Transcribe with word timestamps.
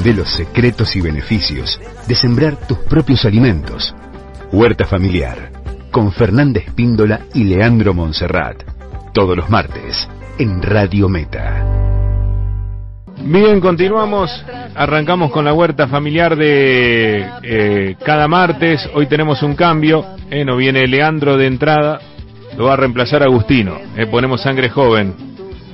Aprende 0.00 0.22
los 0.22 0.32
secretos 0.32 0.96
y 0.96 1.02
beneficios 1.02 1.78
de 2.08 2.14
sembrar 2.14 2.56
tus 2.66 2.78
propios 2.78 3.26
alimentos. 3.26 3.94
Huerta 4.50 4.86
Familiar, 4.86 5.52
con 5.90 6.10
Fernández 6.10 6.72
Píndola 6.74 7.26
y 7.34 7.44
Leandro 7.44 7.92
Monserrat. 7.92 8.62
Todos 9.12 9.36
los 9.36 9.50
martes, 9.50 10.08
en 10.38 10.62
Radio 10.62 11.06
Meta. 11.10 11.66
Bien, 13.22 13.60
continuamos. 13.60 14.30
Arrancamos 14.74 15.30
con 15.32 15.44
la 15.44 15.52
huerta 15.52 15.86
familiar 15.86 16.34
de 16.34 17.28
eh, 17.42 17.96
cada 18.02 18.26
martes. 18.26 18.88
Hoy 18.94 19.04
tenemos 19.04 19.42
un 19.42 19.54
cambio. 19.54 20.16
Eh, 20.30 20.46
no 20.46 20.56
viene 20.56 20.86
Leandro 20.86 21.36
de 21.36 21.46
entrada. 21.46 22.00
Lo 22.56 22.64
va 22.64 22.72
a 22.72 22.76
reemplazar 22.76 23.22
Agustino. 23.22 23.76
Eh, 23.94 24.06
ponemos 24.06 24.40
sangre 24.40 24.70
joven 24.70 25.14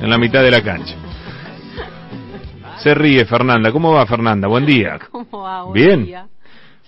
en 0.00 0.10
la 0.10 0.18
mitad 0.18 0.42
de 0.42 0.50
la 0.50 0.62
cancha. 0.62 0.96
Se 2.78 2.94
ríe 2.94 3.24
Fernanda. 3.24 3.72
¿Cómo 3.72 3.92
va 3.92 4.06
Fernanda? 4.06 4.48
Buen 4.48 4.66
día. 4.66 4.98
¿Cómo 5.10 5.42
va? 5.42 5.62
Buen 5.64 5.74
Bien. 5.74 6.04
día. 6.06 6.26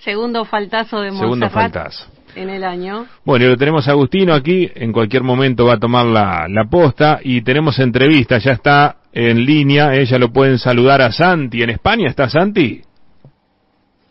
Segundo 0.05 0.45
faltazo 0.45 1.01
de 1.01 1.11
Segundo 1.11 1.29
Montserrat 1.47 1.73
faltazo. 1.73 2.07
en 2.37 2.51
el 2.51 2.63
año. 2.65 3.07
Bueno, 3.25 3.47
y 3.47 3.49
lo 3.49 3.57
tenemos 3.57 3.89
a 3.89 3.91
Agustino 3.93 4.33
aquí, 4.33 4.71
en 4.75 4.93
cualquier 4.93 5.23
momento 5.25 5.67
va 5.67 5.75
a 5.75 5.79
tomar 5.79 6.07
la, 6.07 6.47
la 6.49 6.65
posta 6.71 7.19
y 7.23 7.43
tenemos 7.43 7.79
entrevista, 7.81 8.39
ya 8.39 8.53
está 8.53 8.97
en 9.13 9.45
línea, 9.45 9.95
eh, 9.95 10.05
ya 10.07 10.19
lo 10.19 10.31
pueden 10.33 10.59
saludar 10.59 11.03
a 11.03 11.11
Santi. 11.11 11.63
¿En 11.63 11.71
España 11.71 12.07
está 12.09 12.29
Santi? 12.29 12.81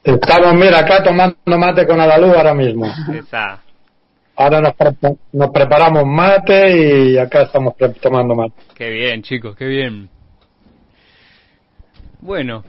Estamos, 0.03 0.53
mira, 0.55 0.79
acá 0.79 1.03
tomando 1.03 1.35
mate 1.57 1.85
con 1.87 1.99
Adalú 1.99 2.27
ahora 2.33 2.53
mismo. 2.53 2.85
Esa. 3.13 3.61
Ahora 4.35 4.61
nos, 4.61 4.73
pre- 4.75 5.15
nos 5.33 5.49
preparamos 5.51 6.05
mate 6.05 7.09
y 7.11 7.17
acá 7.17 7.43
estamos 7.43 7.73
pre- 7.75 7.89
tomando 7.89 8.35
mate. 8.35 8.53
Qué 8.75 8.89
bien, 8.89 9.21
chicos, 9.23 9.55
qué 9.55 9.65
bien. 9.65 10.09
Bueno, 12.19 12.63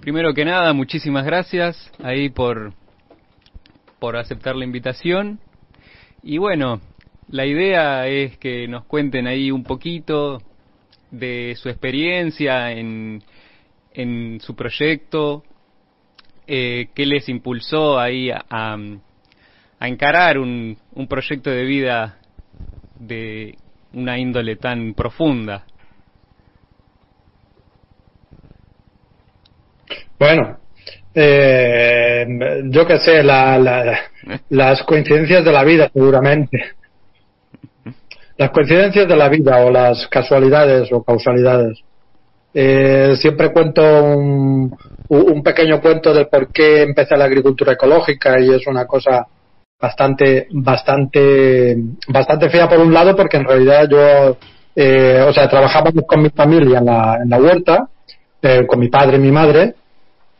primero 0.00 0.34
que 0.34 0.44
nada, 0.44 0.72
muchísimas 0.72 1.24
gracias 1.24 1.90
ahí 2.02 2.30
por, 2.30 2.72
por 4.00 4.16
aceptar 4.16 4.56
la 4.56 4.64
invitación. 4.64 5.38
Y 6.22 6.38
bueno, 6.38 6.80
la 7.28 7.46
idea 7.46 8.08
es 8.08 8.36
que 8.38 8.66
nos 8.66 8.84
cuenten 8.86 9.28
ahí 9.28 9.52
un 9.52 9.62
poquito 9.62 10.42
de 11.12 11.54
su 11.56 11.68
experiencia 11.68 12.72
en, 12.72 13.22
en 13.92 14.40
su 14.40 14.56
proyecto, 14.56 15.44
eh, 16.48 16.88
qué 16.92 17.06
les 17.06 17.28
impulsó 17.28 18.00
ahí 18.00 18.30
a, 18.30 18.44
a, 18.50 18.76
a 19.78 19.88
encarar 19.88 20.38
un, 20.38 20.76
un 20.92 21.06
proyecto 21.06 21.50
de 21.50 21.64
vida 21.64 22.18
de 22.98 23.56
una 23.92 24.18
índole 24.18 24.56
tan 24.56 24.94
profunda. 24.94 25.66
Bueno, 30.20 30.58
eh, 31.14 32.26
yo 32.70 32.86
qué 32.86 32.98
sé, 32.98 33.22
la- 33.22 33.58
la- 33.58 33.98
las 34.50 34.82
coincidencias 34.82 35.42
de 35.42 35.50
la 35.50 35.64
vida, 35.64 35.90
seguramente. 35.92 36.58
Las 38.36 38.50
coincidencias 38.50 39.08
de 39.08 39.16
la 39.16 39.30
vida 39.30 39.64
o 39.64 39.70
las 39.70 40.06
casualidades 40.08 40.92
o 40.92 41.02
causalidades. 41.02 41.78
Eh, 42.52 43.14
siempre 43.18 43.50
cuento 43.50 43.82
un, 43.82 44.76
un 45.08 45.42
pequeño 45.42 45.80
cuento 45.80 46.12
de 46.12 46.26
por 46.26 46.52
qué 46.52 46.82
empecé 46.82 47.16
la 47.16 47.24
agricultura 47.24 47.72
ecológica 47.72 48.38
y 48.38 48.52
es 48.52 48.66
una 48.66 48.86
cosa 48.86 49.26
bastante, 49.80 50.48
bastante, 50.50 51.76
bastante 52.08 52.50
fea 52.50 52.68
por 52.68 52.78
un 52.80 52.92
lado 52.92 53.16
porque 53.16 53.38
en 53.38 53.44
realidad 53.44 53.88
yo, 53.88 54.36
eh, 54.76 55.24
o 55.26 55.32
sea, 55.32 55.48
trabajábamos 55.48 56.04
con 56.06 56.20
mi 56.22 56.28
familia 56.28 56.78
en 56.80 56.84
la, 56.84 57.18
en 57.22 57.30
la 57.30 57.38
huerta, 57.38 57.88
eh, 58.42 58.66
con 58.66 58.78
mi 58.80 58.88
padre 58.88 59.16
y 59.16 59.20
mi 59.20 59.32
madre, 59.32 59.74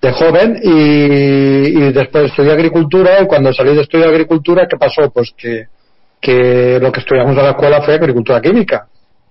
de 0.00 0.12
joven 0.12 0.58
y, 0.62 1.92
después 1.92 2.26
estudié 2.26 2.52
agricultura 2.52 3.22
y 3.22 3.26
cuando 3.26 3.52
salí 3.52 3.74
de 3.74 3.82
estudiar 3.82 4.08
agricultura, 4.08 4.66
¿qué 4.68 4.76
pasó? 4.76 5.10
Pues 5.10 5.32
que, 5.36 5.66
que 6.20 6.78
lo 6.80 6.90
que 6.90 7.00
estudiamos 7.00 7.36
en 7.36 7.42
la 7.42 7.50
escuela 7.50 7.82
fue 7.82 7.94
agricultura 7.94 8.40
química. 8.40 8.86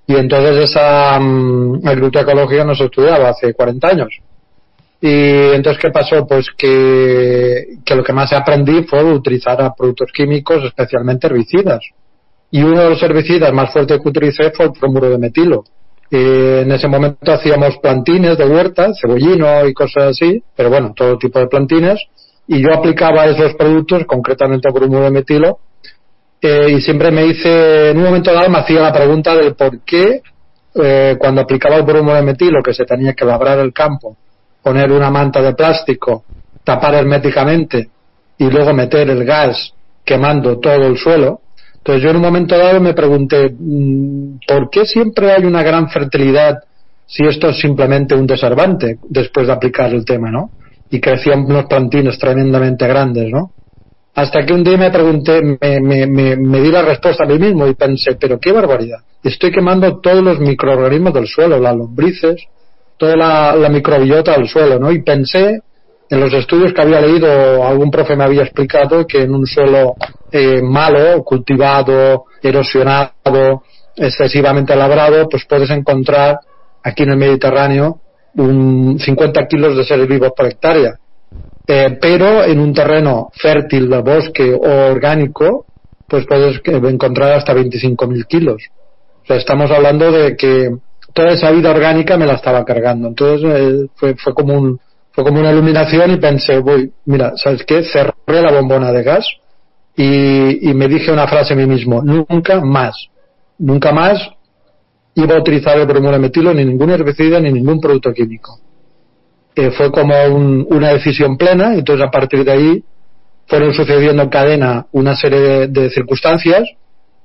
Y 0.05 0.15
entonces 0.15 0.69
esa 0.69 1.19
mm, 1.19 1.87
agricultura 1.87 2.23
ecológica 2.23 2.63
no 2.63 2.75
se 2.75 2.85
estudiaba 2.85 3.29
hace 3.29 3.53
40 3.53 3.87
años. 3.87 4.09
Y 5.01 5.53
entonces, 5.53 5.81
¿qué 5.81 5.91
pasó? 5.91 6.27
Pues 6.27 6.47
que, 6.57 7.77
que 7.85 7.95
lo 7.95 8.03
que 8.03 8.11
más 8.11 8.33
aprendí 8.33 8.83
fue 8.83 9.03
utilizar 9.03 9.57
productos 9.77 10.11
químicos, 10.11 10.63
especialmente 10.65 11.27
herbicidas. 11.27 11.79
Y 12.51 12.63
uno 12.63 12.81
de 12.81 12.89
los 12.89 13.01
herbicidas 13.01 13.53
más 13.53 13.71
fuertes 13.71 13.99
que 14.01 14.09
utilicé 14.09 14.51
fue 14.51 14.65
el 14.65 14.71
bromuro 14.71 15.09
de 15.09 15.17
metilo. 15.17 15.63
Eh, 16.11 16.61
en 16.63 16.71
ese 16.71 16.87
momento 16.87 17.31
hacíamos 17.31 17.77
plantines 17.77 18.37
de 18.37 18.45
huerta, 18.45 18.91
cebollino 18.99 19.67
y 19.67 19.73
cosas 19.73 20.05
así, 20.05 20.43
pero 20.55 20.69
bueno, 20.69 20.93
todo 20.95 21.17
tipo 21.17 21.39
de 21.39 21.47
plantines. 21.47 21.99
Y 22.47 22.61
yo 22.63 22.73
aplicaba 22.73 23.25
esos 23.25 23.53
productos, 23.55 24.05
concretamente 24.05 24.67
el 24.67 24.73
bromuro 24.73 25.03
de 25.03 25.11
metilo, 25.11 25.59
eh, 26.41 26.71
y 26.71 26.81
siempre 26.81 27.11
me 27.11 27.25
hice, 27.25 27.91
en 27.91 27.97
un 27.97 28.05
momento 28.05 28.33
dado 28.33 28.49
me 28.49 28.59
hacía 28.59 28.81
la 28.81 28.93
pregunta 28.93 29.35
del 29.35 29.55
por 29.55 29.81
qué 29.81 30.21
eh, 30.75 31.15
cuando 31.19 31.41
aplicaba 31.41 31.75
el 31.75 31.83
bromuro 31.83 32.15
de 32.15 32.21
metilo, 32.21 32.63
que 32.63 32.73
se 32.73 32.85
tenía 32.85 33.13
que 33.13 33.25
labrar 33.25 33.59
el 33.59 33.73
campo, 33.73 34.15
poner 34.63 34.91
una 34.91 35.09
manta 35.09 35.41
de 35.41 35.53
plástico, 35.53 36.23
tapar 36.63 36.95
herméticamente 36.95 37.89
y 38.37 38.49
luego 38.49 38.73
meter 38.73 39.09
el 39.09 39.25
gas 39.25 39.73
quemando 40.05 40.59
todo 40.59 40.87
el 40.87 40.97
suelo. 40.97 41.41
Entonces 41.79 42.03
yo 42.03 42.09
en 42.09 42.17
un 42.17 42.21
momento 42.21 42.57
dado 42.57 42.79
me 42.79 42.93
pregunté, 42.93 43.55
mm, 43.57 44.39
¿por 44.47 44.69
qué 44.69 44.85
siempre 44.85 45.31
hay 45.31 45.45
una 45.45 45.63
gran 45.63 45.89
fertilidad 45.89 46.59
si 47.05 47.25
esto 47.25 47.49
es 47.49 47.59
simplemente 47.59 48.13
un 48.13 48.27
desherbante 48.27 48.99
después 49.09 49.47
de 49.47 49.53
aplicar 49.53 49.91
el 49.91 50.05
tema, 50.05 50.29
¿no? 50.29 50.51
Y 50.91 50.99
crecían 50.99 51.45
unos 51.45 51.65
plantines 51.65 52.19
tremendamente 52.19 52.87
grandes, 52.87 53.31
¿no? 53.31 53.51
Hasta 54.13 54.45
que 54.45 54.53
un 54.53 54.63
día 54.63 54.77
me 54.77 54.91
pregunté, 54.91 55.41
me, 55.41 55.79
me, 55.79 56.05
me, 56.05 56.35
me 56.35 56.61
di 56.61 56.71
la 56.71 56.81
respuesta 56.81 57.23
a 57.23 57.27
mí 57.27 57.39
mismo 57.39 57.65
y 57.67 57.73
pensé, 57.73 58.15
pero 58.19 58.39
qué 58.39 58.51
barbaridad. 58.51 58.99
Estoy 59.23 59.51
quemando 59.51 59.99
todos 59.99 60.23
los 60.23 60.39
microorganismos 60.39 61.13
del 61.13 61.27
suelo, 61.27 61.59
las 61.59 61.75
lombrices, 61.75 62.43
toda 62.97 63.15
la, 63.15 63.55
la 63.55 63.69
microbiota 63.69 64.33
del 64.33 64.47
suelo, 64.47 64.77
¿no? 64.77 64.91
Y 64.91 65.01
pensé 65.01 65.61
en 66.09 66.19
los 66.19 66.33
estudios 66.33 66.73
que 66.73 66.81
había 66.81 67.01
leído, 67.01 67.65
algún 67.65 67.89
profe 67.89 68.15
me 68.15 68.23
había 68.23 68.43
explicado 68.43 69.07
que 69.07 69.23
en 69.23 69.33
un 69.33 69.45
suelo 69.45 69.95
eh, 70.31 70.61
malo, 70.61 71.23
cultivado, 71.23 72.25
erosionado, 72.41 73.63
excesivamente 73.95 74.75
labrado, 74.75 75.27
pues 75.27 75.45
puedes 75.45 75.69
encontrar 75.69 76.39
aquí 76.83 77.03
en 77.03 77.09
el 77.09 77.17
Mediterráneo 77.17 77.99
un 78.35 78.97
50 78.99 79.47
kilos 79.47 79.75
de 79.75 79.83
seres 79.83 80.07
vivos 80.07 80.31
por 80.35 80.45
hectárea. 80.45 80.97
Eh, 81.67 81.97
pero 82.01 82.43
en 82.43 82.59
un 82.59 82.73
terreno 82.73 83.29
fértil 83.33 83.89
de 83.89 84.01
bosque 84.01 84.53
o 84.53 84.91
orgánico, 84.91 85.65
pues 86.07 86.25
puedes 86.25 86.61
encontrar 86.65 87.33
hasta 87.33 87.53
25.000 87.53 88.25
kilos. 88.27 88.63
O 89.23 89.25
sea, 89.27 89.35
estamos 89.35 89.69
hablando 89.69 90.11
de 90.11 90.35
que 90.35 90.71
toda 91.13 91.33
esa 91.33 91.51
vida 91.51 91.69
orgánica 91.69 92.17
me 92.17 92.25
la 92.25 92.33
estaba 92.33 92.65
cargando. 92.65 93.07
Entonces 93.09 93.47
eh, 93.47 93.87
fue, 93.95 94.15
fue 94.15 94.33
como 94.33 94.53
un, 94.53 94.79
fue 95.11 95.23
como 95.23 95.39
una 95.39 95.51
iluminación 95.51 96.11
y 96.11 96.17
pensé, 96.17 96.59
voy, 96.59 96.91
mira, 97.05 97.33
¿sabes 97.35 97.63
qué? 97.65 97.83
Cerré 97.83 98.13
la 98.41 98.51
bombona 98.51 98.91
de 98.91 99.03
gas 99.03 99.27
y, 100.01 100.69
y 100.69 100.73
me 100.73 100.87
dije 100.87 101.11
una 101.11 101.27
frase 101.27 101.53
a 101.53 101.57
mí 101.57 101.65
mismo, 101.65 102.01
nunca 102.01 102.61
más, 102.61 102.95
nunca 103.57 103.91
más 103.91 104.17
iba 105.13 105.35
a 105.35 105.39
utilizar 105.39 105.77
el 105.77 105.85
bromuro 105.87 106.13
de 106.13 106.19
metilo 106.19 106.53
ni 106.53 106.63
ningún 106.63 106.89
herbicida 106.91 107.39
ni 107.41 107.51
ningún 107.51 107.81
producto 107.81 108.13
químico. 108.13 108.59
Eh, 109.55 109.71
fue 109.71 109.91
como 109.91 110.15
un- 110.33 110.65
una 110.69 110.89
decisión 110.93 111.37
plena 111.37 111.73
entonces 111.73 112.05
a 112.07 112.11
partir 112.11 112.45
de 112.45 112.51
ahí 112.51 112.83
fueron 113.47 113.73
sucediendo 113.73 114.23
en 114.23 114.29
cadena 114.29 114.85
una 114.93 115.15
serie 115.17 115.39
de, 115.39 115.67
de 115.67 115.89
circunstancias 115.89 116.63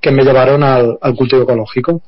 que 0.00 0.10
me 0.10 0.24
llevaron 0.24 0.62
al, 0.64 0.98
al 1.00 1.14
cultivo 1.14 1.42
ecológico. 1.42 2.00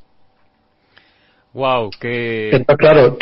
Wow, 1.54 1.90
qué, 2.00 2.50
Entonces, 2.52 2.76
claro, 2.76 3.18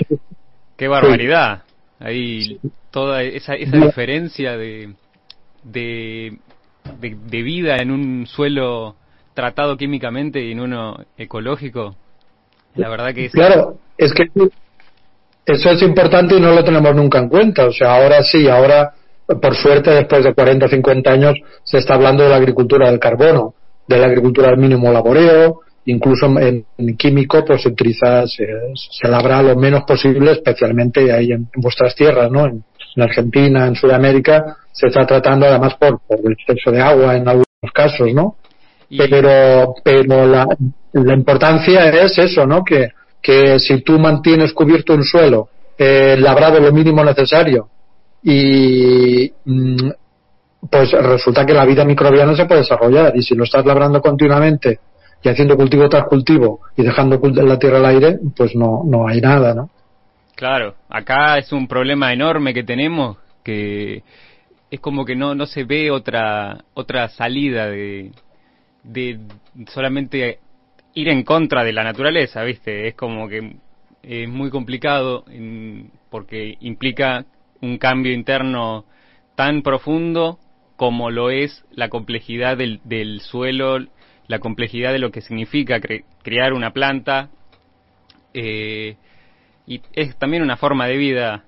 qué 0.76 0.88
barbaridad. 0.88 1.62
Ahí 2.00 2.58
toda 2.90 3.22
esa, 3.22 3.54
esa 3.54 3.76
diferencia 3.76 4.56
de, 4.56 4.94
de, 5.62 6.38
de, 7.00 7.42
vida 7.42 7.76
en 7.76 7.90
un 7.90 8.26
suelo 8.26 8.96
tratado 9.34 9.76
químicamente 9.76 10.40
y 10.42 10.52
en 10.52 10.60
uno 10.60 10.98
ecológico. 11.16 11.96
La 12.76 12.88
verdad 12.88 13.12
que 13.14 13.26
es... 13.26 13.32
Claro, 13.32 13.78
es 13.96 14.12
que 14.12 14.24
eso 15.46 15.70
es 15.70 15.82
importante 15.82 16.36
y 16.36 16.40
no 16.40 16.52
lo 16.52 16.64
tenemos 16.64 16.94
nunca 16.94 17.18
en 17.18 17.28
cuenta. 17.28 17.66
O 17.66 17.72
sea, 17.72 17.94
ahora 17.96 18.22
sí, 18.22 18.48
ahora, 18.48 18.92
por 19.26 19.54
suerte, 19.54 19.90
después 19.90 20.24
de 20.24 20.34
40 20.34 20.66
o 20.66 20.68
50 20.68 21.10
años, 21.10 21.34
se 21.62 21.78
está 21.78 21.94
hablando 21.94 22.22
de 22.24 22.30
la 22.30 22.36
agricultura 22.36 22.90
del 22.90 22.98
carbono, 22.98 23.54
de 23.86 23.98
la 23.98 24.06
agricultura 24.06 24.48
del 24.48 24.58
mínimo 24.58 24.90
laboreo, 24.90 25.60
incluso 25.86 26.26
en, 26.38 26.64
en 26.78 26.96
químico, 26.96 27.44
pues 27.44 27.62
se 27.62 27.68
utiliza, 27.68 28.26
se, 28.26 28.46
se 28.74 29.08
labra 29.08 29.42
lo 29.42 29.54
menos 29.56 29.84
posible, 29.84 30.32
especialmente 30.32 31.12
ahí 31.12 31.26
en, 31.26 31.48
en 31.54 31.60
vuestras 31.60 31.94
tierras, 31.94 32.30
¿no? 32.30 32.46
En, 32.46 32.64
en 32.96 33.02
Argentina, 33.02 33.66
en 33.66 33.74
Sudamérica, 33.74 34.56
se 34.72 34.86
está 34.88 35.06
tratando 35.06 35.46
además 35.46 35.74
por, 35.74 36.00
por 36.06 36.18
el 36.24 36.32
exceso 36.32 36.70
de 36.70 36.80
agua 36.80 37.16
en 37.16 37.28
algunos 37.28 37.72
casos, 37.72 38.12
¿no? 38.12 38.36
y- 38.88 38.98
pero 39.08 39.74
pero 39.82 40.26
la, 40.26 40.46
la 40.92 41.14
importancia 41.14 41.88
es 41.88 42.18
eso 42.18 42.46
no 42.46 42.62
que 42.62 42.90
que 43.20 43.58
si 43.58 43.80
tú 43.82 43.98
mantienes 43.98 44.52
cubierto 44.52 44.92
un 44.94 45.02
suelo 45.02 45.48
eh, 45.78 46.16
labrado 46.18 46.60
lo 46.60 46.70
mínimo 46.72 47.02
necesario 47.02 47.68
y 48.22 49.32
mm, 49.44 49.90
pues 50.70 50.92
resulta 50.92 51.44
que 51.44 51.52
la 51.54 51.64
vida 51.64 51.84
microbiana 51.84 52.34
se 52.36 52.46
puede 52.46 52.60
desarrollar 52.60 53.12
y 53.16 53.22
si 53.22 53.34
lo 53.34 53.44
estás 53.44 53.64
labrando 53.66 54.00
continuamente 54.00 54.78
y 55.22 55.28
haciendo 55.28 55.56
cultivo 55.56 55.88
tras 55.88 56.04
cultivo 56.04 56.60
y 56.76 56.82
dejando 56.82 57.18
la 57.42 57.58
tierra 57.58 57.78
al 57.78 57.86
aire, 57.86 58.18
pues 58.36 58.54
no, 58.54 58.82
no 58.84 59.06
hay 59.08 59.20
nada, 59.20 59.54
¿no? 59.54 59.70
Claro, 60.36 60.74
acá 60.88 61.38
es 61.38 61.52
un 61.52 61.68
problema 61.68 62.12
enorme 62.12 62.52
que 62.52 62.64
tenemos 62.64 63.18
que 63.44 64.02
es 64.70 64.80
como 64.80 65.04
que 65.04 65.14
no, 65.14 65.34
no 65.34 65.46
se 65.46 65.64
ve 65.64 65.90
otra, 65.90 66.64
otra 66.74 67.08
salida 67.10 67.68
de, 67.68 68.10
de 68.82 69.20
solamente 69.68 70.40
ir 70.94 71.08
en 71.08 71.22
contra 71.22 71.62
de 71.62 71.72
la 71.72 71.84
naturaleza, 71.84 72.42
¿viste? 72.42 72.88
Es 72.88 72.94
como 72.94 73.28
que 73.28 73.56
es 74.02 74.28
muy 74.28 74.50
complicado 74.50 75.24
porque 76.10 76.56
implica 76.60 77.24
un 77.60 77.78
cambio 77.78 78.12
interno 78.12 78.84
tan 79.36 79.62
profundo 79.62 80.38
como 80.76 81.10
lo 81.10 81.30
es 81.30 81.64
la 81.70 81.88
complejidad 81.88 82.56
del, 82.56 82.80
del 82.84 83.20
suelo, 83.20 83.78
la 84.26 84.38
complejidad 84.40 84.92
de 84.92 84.98
lo 84.98 85.10
que 85.10 85.20
significa 85.20 85.80
crear 86.22 86.52
una 86.52 86.72
planta. 86.72 87.30
Eh, 88.32 88.96
y 89.66 89.80
es 89.92 90.16
también 90.16 90.42
una 90.42 90.56
forma 90.56 90.86
de 90.86 90.96
vida 90.96 91.44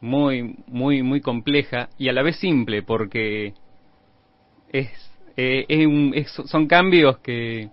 muy, 0.00 0.56
muy, 0.66 1.02
muy 1.02 1.20
compleja 1.20 1.88
y 1.98 2.08
a 2.08 2.12
la 2.12 2.22
vez 2.22 2.36
simple 2.36 2.82
porque 2.82 3.54
es, 4.72 4.88
eh, 5.36 6.26
son 6.26 6.66
cambios 6.66 7.18
que, 7.18 7.70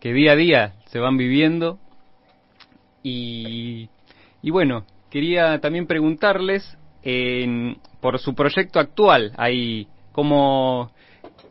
que 0.00 0.12
día 0.12 0.32
a 0.32 0.36
día 0.36 0.74
se 0.86 0.98
van 0.98 1.16
viviendo. 1.16 1.78
Y, 3.02 3.88
y 4.42 4.50
bueno, 4.50 4.84
quería 5.10 5.58
también 5.60 5.86
preguntarles 5.86 6.78
por 8.00 8.18
su 8.18 8.34
proyecto 8.34 8.80
actual, 8.80 9.32
ahí, 9.36 9.86
cómo, 10.12 10.90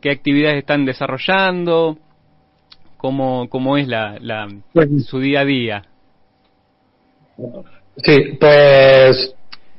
qué 0.00 0.10
actividades 0.10 0.58
están 0.58 0.84
desarrollando, 0.84 1.98
cómo, 2.96 3.48
cómo 3.48 3.76
es 3.76 3.86
la, 3.86 4.18
la, 4.20 4.48
su 5.06 5.20
día 5.20 5.40
a 5.40 5.44
día. 5.44 5.84
Sí, 7.96 8.36
pues 8.40 9.34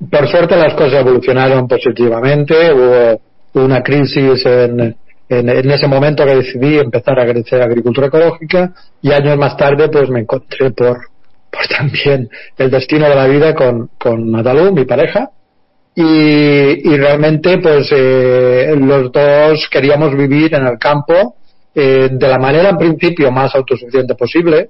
por 0.10 0.28
suerte 0.28 0.56
las 0.56 0.74
cosas 0.74 1.02
evolucionaron 1.02 1.68
positivamente. 1.68 2.74
Hubo 2.74 3.22
una 3.54 3.82
crisis 3.82 4.46
en, 4.46 4.96
en, 5.30 5.72
ese 5.72 5.88
momento 5.88 6.26
que 6.26 6.36
decidí 6.36 6.78
empezar 6.78 7.20
a 7.20 7.26
crecer 7.26 7.62
agricultura 7.62 8.08
ecológica 8.08 8.74
y 9.02 9.12
años 9.12 9.38
más 9.38 9.58
tarde 9.58 9.90
pues 9.90 10.10
me 10.10 10.22
encontré 10.22 10.72
por, 10.72 10.98
por 11.50 11.68
también 11.78 12.30
el 12.58 12.70
destino 12.70 13.10
de 13.10 13.16
la 13.16 13.28
vida 13.28 13.56
con, 13.56 13.90
con 13.98 14.32
mi 14.74 14.86
pareja. 14.86 15.30
Y, 15.98 16.92
y 16.92 16.98
realmente 16.98 17.58
pues 17.60 17.88
eh, 17.96 18.76
los 18.78 19.14
dos 19.14 19.70
queríamos 19.72 20.14
vivir 20.14 20.54
en 20.54 20.68
el 20.68 20.78
campo 20.78 21.36
eh, 21.74 22.10
de 22.12 22.28
la 22.28 22.38
manera 22.38 22.70
en 22.70 22.78
principio 22.78 23.32
más 23.32 23.56
autosuficiente 23.56 24.14
posible 24.16 24.70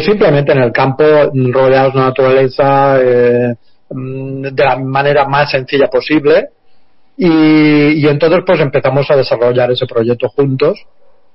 simplemente 0.00 0.52
en 0.52 0.58
el 0.58 0.72
campo, 0.72 1.04
rodeados 1.04 1.94
de 1.94 2.00
naturaleza, 2.00 2.98
eh, 3.00 3.54
mm, 3.90 4.42
de 4.42 4.64
la 4.64 4.76
manera 4.76 5.26
más 5.26 5.50
sencilla 5.50 5.88
posible. 5.88 6.50
Y, 7.16 8.06
entonces 8.06 8.40
pues 8.46 8.60
empezamos 8.60 9.10
a 9.10 9.16
desarrollar 9.16 9.70
ese 9.72 9.86
proyecto 9.86 10.28
juntos. 10.28 10.78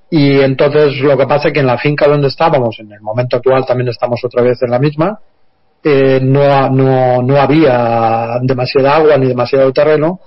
Y 0.09 0.39
entonces 0.39 0.99
lo 1.01 1.17
que 1.17 1.25
pasa 1.25 1.47
es 1.47 1.53
que 1.53 1.59
en 1.61 1.65
la 1.65 1.77
finca 1.77 2.07
donde 2.07 2.27
estábamos, 2.27 2.79
en 2.79 2.91
el 2.91 3.01
momento 3.01 3.37
actual 3.37 3.65
también 3.65 3.89
estamos 3.89 4.21
otra 4.23 4.43
vez 4.43 4.61
en 4.61 4.69
la 4.71 4.79
misma, 4.79 5.19
eh, 5.83 6.19
no, 6.21 6.69
no, 6.69 7.21
no 7.21 7.37
había 7.37 8.39
demasiada 8.41 8.97
agua 8.97 9.17
ni 9.17 9.27
demasiado 9.27 9.71
terreno. 9.73 10.19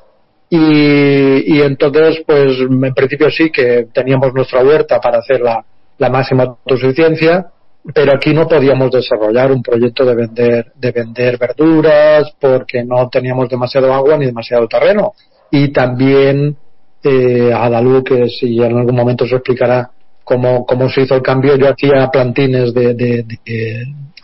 Y, 0.51 1.57
y 1.57 1.63
entonces 1.63 2.23
pues 2.27 2.59
en 2.61 2.95
principio 2.95 3.31
sí 3.31 3.51
que 3.51 3.89
teníamos 3.93 4.33
nuestra 4.35 4.63
huerta 4.63 5.01
para 5.01 5.19
hacer 5.19 5.41
la, 5.41 5.65
la 5.99 6.11
máxima 6.11 6.45
autosuficiencia 6.45 7.47
pero 7.95 8.15
aquí 8.15 8.35
no 8.35 8.49
podíamos 8.49 8.91
desarrollar 8.91 9.53
un 9.53 9.63
proyecto 9.63 10.05
de 10.05 10.15
vender, 10.15 10.73
de 10.75 10.93
vender 10.93 11.39
verduras 11.39 12.33
porque 12.41 12.83
no 12.85 13.09
teníamos 13.09 13.49
demasiado 13.49 13.93
agua 13.93 14.17
ni 14.17 14.27
demasiado 14.27 14.67
terreno. 14.67 15.13
Y 15.51 15.69
también 15.73 16.57
eh, 17.03 17.53
Adalú, 17.53 18.03
que 18.03 18.29
si 18.29 18.61
en 18.61 18.77
algún 18.77 18.97
momento 18.97 19.27
se 19.27 19.37
explicará 19.37 19.91
cómo, 20.25 20.67
cómo 20.67 20.89
se 20.89 21.03
hizo 21.03 21.15
el 21.15 21.23
cambio, 21.23 21.57
yo 21.57 21.69
hacía 21.69 22.09
plantines 22.11 22.75
de, 22.75 22.95
de, 22.95 23.25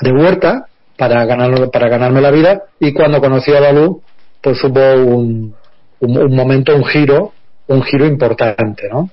de, 0.01 0.13
huerta 0.13 0.67
para, 0.97 1.25
ganar, 1.25 1.71
para 1.71 1.89
ganarme 1.89 2.21
la 2.21 2.33
vida 2.33 2.63
y 2.81 2.93
cuando 2.93 3.21
conocí 3.21 3.53
a 3.53 3.59
Adalú, 3.59 4.03
pues 4.41 4.63
hubo 4.65 4.95
un, 4.95 5.55
un 6.01 6.35
momento, 6.35 6.75
un 6.75 6.85
giro, 6.85 7.33
un 7.69 7.83
giro 7.83 8.05
importante, 8.07 8.89
¿no? 8.89 9.09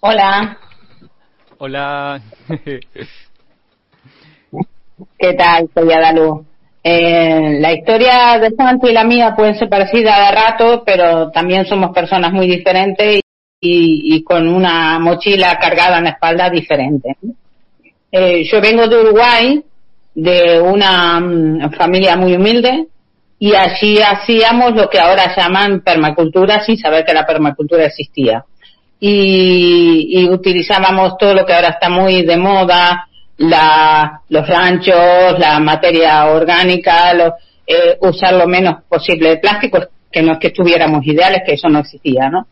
Hola, 0.00 0.58
Hola. 1.64 2.20
¿Qué 5.16 5.34
tal? 5.38 5.70
Soy 5.72 5.92
Adalu. 5.92 6.44
Eh, 6.82 7.60
la 7.60 7.72
historia 7.72 8.36
de 8.40 8.50
Santi 8.56 8.88
y 8.88 8.92
la 8.92 9.04
mía 9.04 9.32
pueden 9.36 9.54
ser 9.54 9.68
parecidas 9.68 10.26
de 10.26 10.32
rato, 10.34 10.82
pero 10.84 11.30
también 11.30 11.64
somos 11.64 11.92
personas 11.94 12.32
muy 12.32 12.48
diferentes 12.48 13.20
y, 13.60 14.24
con 14.24 14.48
una 14.48 14.98
mochila 14.98 15.56
cargada 15.60 15.98
en 15.98 16.04
la 16.04 16.10
espalda 16.10 16.50
diferente. 16.50 17.16
Eh, 18.10 18.42
yo 18.42 18.60
vengo 18.60 18.88
de 18.88 19.00
Uruguay, 19.00 19.64
de 20.16 20.60
una 20.60 21.20
mm, 21.20 21.70
familia 21.74 22.16
muy 22.16 22.34
humilde, 22.34 22.88
y 23.38 23.54
allí 23.54 24.00
hacíamos 24.02 24.74
lo 24.74 24.90
que 24.90 24.98
ahora 24.98 25.32
llaman 25.36 25.82
permacultura 25.82 26.64
sin 26.64 26.76
saber 26.76 27.04
que 27.04 27.14
la 27.14 27.24
permacultura 27.24 27.84
existía 27.84 28.44
y, 29.04 30.28
utilizábamos 30.30 31.18
todo 31.18 31.34
lo 31.34 31.44
que 31.44 31.52
ahora 31.52 31.70
está 31.70 31.88
muy 31.88 32.22
de 32.22 32.36
moda, 32.36 33.08
la, 33.38 34.20
los 34.28 34.46
ranchos, 34.46 35.38
la 35.38 35.58
materia 35.58 36.26
orgánica, 36.26 37.12
lo, 37.12 37.34
eh, 37.66 37.98
usar 38.00 38.34
lo 38.34 38.46
menos 38.46 38.84
posible 38.88 39.30
de 39.30 39.36
plástico, 39.38 39.80
que 40.10 40.22
no 40.22 40.34
es 40.34 40.38
que 40.38 40.48
estuviéramos 40.48 41.04
ideales, 41.04 41.42
que 41.44 41.54
eso 41.54 41.68
no 41.68 41.80
existía, 41.80 42.30
¿no? 42.30 42.46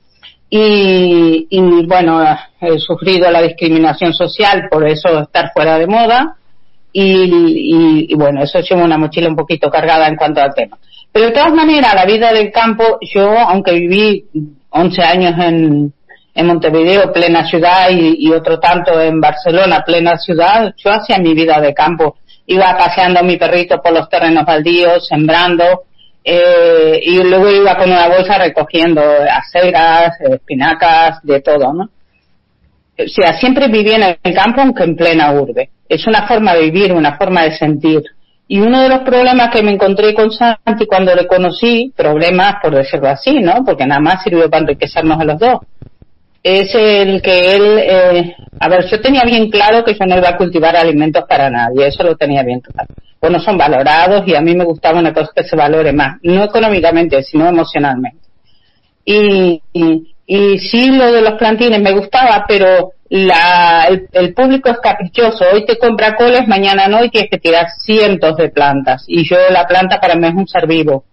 Y, 0.48 1.46
y 1.48 1.86
bueno, 1.86 2.26
he 2.60 2.78
sufrido 2.80 3.30
la 3.30 3.42
discriminación 3.42 4.12
social 4.12 4.66
por 4.68 4.88
eso 4.88 5.20
estar 5.20 5.52
fuera 5.52 5.78
de 5.78 5.86
moda 5.86 6.34
y, 6.92 8.08
y, 8.08 8.14
bueno, 8.16 8.42
eso 8.42 8.58
lleva 8.58 8.82
una 8.82 8.98
mochila 8.98 9.28
un 9.28 9.36
poquito 9.36 9.70
cargada 9.70 10.08
en 10.08 10.16
cuanto 10.16 10.40
al 10.40 10.52
tema. 10.52 10.76
Pero 11.12 11.26
de 11.26 11.32
todas 11.32 11.54
maneras, 11.54 11.94
la 11.94 12.06
vida 12.06 12.32
del 12.32 12.50
campo, 12.50 12.98
yo, 13.02 13.38
aunque 13.38 13.74
viví 13.74 14.24
11 14.70 15.02
años 15.02 15.34
en, 15.38 15.92
en 16.34 16.46
Montevideo, 16.46 17.12
plena 17.12 17.44
ciudad, 17.44 17.88
y, 17.90 18.30
otro 18.30 18.58
tanto 18.60 19.00
en 19.00 19.20
Barcelona, 19.20 19.82
plena 19.84 20.16
ciudad, 20.16 20.74
yo 20.76 20.90
hacía 20.90 21.18
mi 21.18 21.34
vida 21.34 21.60
de 21.60 21.74
campo. 21.74 22.16
Iba 22.46 22.76
paseando 22.76 23.20
a 23.20 23.22
mi 23.22 23.36
perrito 23.36 23.80
por 23.82 23.92
los 23.92 24.08
terrenos 24.08 24.44
baldíos, 24.44 25.06
sembrando, 25.06 25.84
eh, 26.22 27.00
y 27.02 27.22
luego 27.22 27.50
iba 27.50 27.76
con 27.76 27.90
una 27.90 28.08
bolsa 28.08 28.38
recogiendo 28.38 29.02
acelgas, 29.02 30.20
espinacas, 30.20 31.20
de 31.22 31.40
todo, 31.40 31.72
¿no? 31.72 31.84
O 32.98 33.08
sea, 33.08 33.38
siempre 33.38 33.68
viví 33.68 33.92
en 33.92 34.02
el 34.22 34.34
campo, 34.34 34.60
aunque 34.60 34.84
en 34.84 34.94
plena 34.94 35.32
urbe. 35.32 35.70
Es 35.88 36.06
una 36.06 36.26
forma 36.26 36.54
de 36.54 36.62
vivir, 36.62 36.92
una 36.92 37.16
forma 37.16 37.44
de 37.44 37.52
sentir. 37.52 38.02
Y 38.46 38.60
uno 38.60 38.82
de 38.82 38.88
los 38.88 39.00
problemas 39.00 39.50
que 39.50 39.62
me 39.62 39.70
encontré 39.70 40.12
con 40.12 40.30
Santi 40.30 40.86
cuando 40.86 41.14
le 41.14 41.26
conocí, 41.26 41.92
problemas 41.96 42.56
por 42.60 42.74
decirlo 42.74 43.08
así, 43.08 43.38
¿no? 43.38 43.64
Porque 43.64 43.86
nada 43.86 44.00
más 44.00 44.22
sirvió 44.22 44.50
para 44.50 44.62
enriquecernos 44.62 45.18
a 45.18 45.24
los 45.24 45.38
dos 45.38 45.60
es 46.42 46.74
el 46.74 47.20
que 47.20 47.54
él, 47.54 47.78
eh, 47.78 48.36
a 48.58 48.68
ver, 48.68 48.86
yo 48.86 49.00
tenía 49.00 49.22
bien 49.24 49.50
claro 49.50 49.84
que 49.84 49.92
yo 49.92 50.06
no 50.06 50.16
iba 50.16 50.30
a 50.30 50.36
cultivar 50.36 50.76
alimentos 50.76 51.24
para 51.28 51.50
nadie, 51.50 51.88
eso 51.88 52.02
lo 52.02 52.16
tenía 52.16 52.42
bien 52.42 52.60
claro. 52.60 52.88
Bueno, 53.20 53.38
son 53.40 53.58
valorados 53.58 54.26
y 54.26 54.34
a 54.34 54.40
mí 54.40 54.54
me 54.54 54.64
gustaba 54.64 54.98
una 54.98 55.12
cosa 55.12 55.30
que 55.34 55.44
se 55.44 55.54
valore 55.54 55.92
más, 55.92 56.16
no 56.22 56.44
económicamente, 56.44 57.22
sino 57.22 57.46
emocionalmente. 57.46 58.18
Y, 59.04 59.60
y, 60.26 60.58
sí, 60.58 60.90
lo 60.90 61.12
de 61.12 61.20
los 61.20 61.34
plantines 61.34 61.80
me 61.80 61.92
gustaba, 61.92 62.44
pero 62.46 62.92
la, 63.08 63.88
el, 64.12 64.32
público 64.32 64.70
es 64.70 64.78
caprichoso. 64.78 65.44
Hoy 65.52 65.66
te 65.66 65.76
compra 65.76 66.14
coles, 66.14 66.46
mañana 66.46 66.86
no, 66.86 67.04
y 67.04 67.10
tienes 67.10 67.30
que 67.30 67.38
tirar 67.38 67.66
cientos 67.84 68.36
de 68.36 68.50
plantas. 68.50 69.04
Y 69.08 69.28
yo, 69.28 69.36
la 69.50 69.66
planta 69.66 70.00
para 70.00 70.14
mí 70.14 70.28
es 70.28 70.34
un 70.34 70.46
ser 70.46 70.66
vivo. 70.66 71.04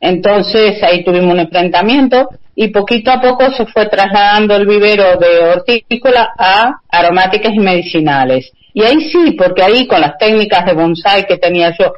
Entonces 0.00 0.82
ahí 0.82 1.04
tuvimos 1.04 1.32
un 1.32 1.40
enfrentamiento 1.40 2.28
y 2.56 2.68
poquito 2.68 3.10
a 3.10 3.20
poco 3.20 3.50
se 3.50 3.66
fue 3.66 3.86
trasladando 3.88 4.54
el 4.56 4.66
vivero 4.66 5.16
de 5.16 5.40
hortícola 5.40 6.32
a 6.38 6.80
aromáticas 6.88 7.52
y 7.54 7.58
medicinales. 7.58 8.52
Y 8.72 8.82
ahí 8.82 9.00
sí, 9.10 9.32
porque 9.32 9.62
ahí 9.62 9.86
con 9.86 10.00
las 10.00 10.16
técnicas 10.18 10.64
de 10.64 10.74
bonsai 10.74 11.26
que 11.26 11.38
tenía 11.38 11.74
yo 11.78 11.92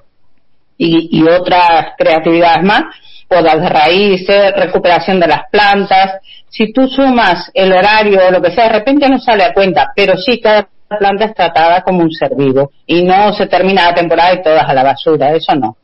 y, 0.78 1.22
otras 1.22 1.94
creatividades 1.96 2.62
más, 2.62 2.82
podas 3.28 3.60
de 3.60 3.68
raíces, 3.68 4.52
recuperación 4.56 5.18
de 5.18 5.26
las 5.26 5.42
plantas, 5.50 6.20
si 6.48 6.72
tú 6.72 6.86
sumas 6.86 7.50
el 7.54 7.72
horario 7.72 8.20
o 8.28 8.30
lo 8.30 8.42
que 8.42 8.50
sea, 8.50 8.64
de 8.64 8.78
repente 8.78 9.08
no 9.08 9.18
sale 9.18 9.44
a 9.44 9.54
cuenta, 9.54 9.92
pero 9.96 10.16
sí 10.16 10.40
cada 10.40 10.68
planta 10.98 11.24
es 11.24 11.34
tratada 11.34 11.82
como 11.82 12.02
un 12.02 12.12
ser 12.12 12.34
vivo 12.36 12.70
y 12.86 13.02
no 13.02 13.32
se 13.32 13.46
termina 13.46 13.86
la 13.86 13.94
temporada 13.94 14.34
y 14.34 14.42
todas 14.42 14.68
a 14.68 14.74
la 14.74 14.84
basura, 14.84 15.34
eso 15.34 15.54
no. 15.54 15.76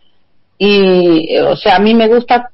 Y, 0.59 1.39
o 1.39 1.57
sea, 1.57 1.77
a 1.77 1.81
mí 1.81 1.95
me 1.95 2.07
gusta 2.07 2.51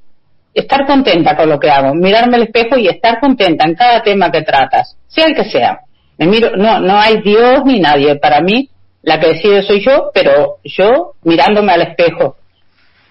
estar 0.60 0.86
contenta 0.86 1.36
con 1.36 1.48
lo 1.48 1.58
que 1.58 1.70
hago, 1.70 1.94
mirarme 1.94 2.36
al 2.36 2.44
espejo 2.44 2.76
y 2.78 2.88
estar 2.88 3.20
contenta 3.20 3.64
en 3.66 3.74
cada 3.74 4.02
tema 4.02 4.30
que 4.30 4.42
tratas, 4.42 4.96
sea 5.06 5.26
el 5.26 5.34
que 5.34 5.44
sea. 5.44 5.80
Me 6.18 6.26
miro, 6.26 6.56
no, 6.56 6.80
no 6.80 6.98
hay 6.98 7.22
Dios 7.22 7.62
ni 7.64 7.80
nadie. 7.80 8.16
Para 8.16 8.40
mí, 8.40 8.68
la 9.02 9.20
que 9.20 9.28
decide 9.28 9.62
soy 9.62 9.84
yo, 9.84 10.10
pero 10.12 10.56
yo 10.64 11.12
mirándome 11.22 11.72
al 11.72 11.82
espejo, 11.82 12.36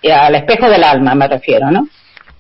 y 0.02 0.10
al 0.10 0.36
espejo 0.36 0.70
del 0.70 0.84
alma 0.84 1.16
me 1.16 1.28
refiero, 1.28 1.72
¿no? 1.72 1.88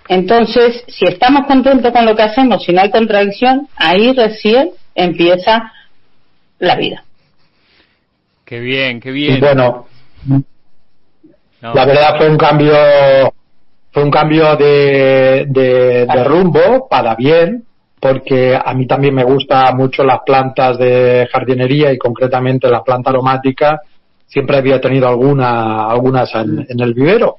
Entonces, 0.10 0.84
si 0.88 1.06
estamos 1.06 1.46
contentos 1.48 1.92
con 1.92 2.06
lo 2.06 2.16
que 2.16 2.24
hacemos, 2.24 2.64
si 2.64 2.72
no 2.72 2.82
hay 2.82 2.92
contradicción, 2.92 3.68
ahí 3.76 4.14
recién 4.14 4.72
empieza 4.96 5.74
la 6.60 6.76
vida. 6.76 7.04
Qué 8.46 8.60
bien, 8.60 9.02
qué 9.02 9.12
bien. 9.12 9.38
Y 9.38 9.40
bueno, 9.42 9.88
la 11.62 11.86
verdad 11.86 12.18
fue 12.18 12.30
un 12.30 12.38
cambio, 12.38 12.74
fue 13.98 14.04
un 14.04 14.12
cambio 14.12 14.56
de, 14.56 15.48
de, 15.50 16.06
de 16.06 16.24
rumbo 16.24 16.88
para 16.88 17.16
bien, 17.16 17.64
porque 18.00 18.56
a 18.56 18.72
mí 18.76 18.86
también 18.86 19.16
me 19.16 19.24
gustan 19.24 19.76
mucho 19.76 20.04
las 20.04 20.20
plantas 20.24 20.78
de 20.78 21.28
jardinería 21.32 21.92
y 21.92 21.98
concretamente 21.98 22.70
la 22.70 22.84
planta 22.84 23.10
aromática. 23.10 23.82
Siempre 24.28 24.58
había 24.58 24.80
tenido 24.80 25.08
alguna, 25.08 25.88
algunas 25.88 26.32
en, 26.36 26.64
en 26.70 26.80
el 26.80 26.94
vivero 26.94 27.38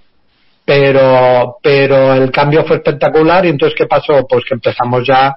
pero, 0.65 1.59
pero 1.62 2.12
el 2.15 2.33
cambio 2.33 2.65
fue 2.65 2.79
espectacular 2.79 3.47
y 3.47 3.50
entonces 3.50 3.79
¿qué 3.79 3.87
pasó? 3.87 4.27
Pues 4.29 4.45
que 4.45 4.55
empezamos 4.55 5.07
ya 5.07 5.37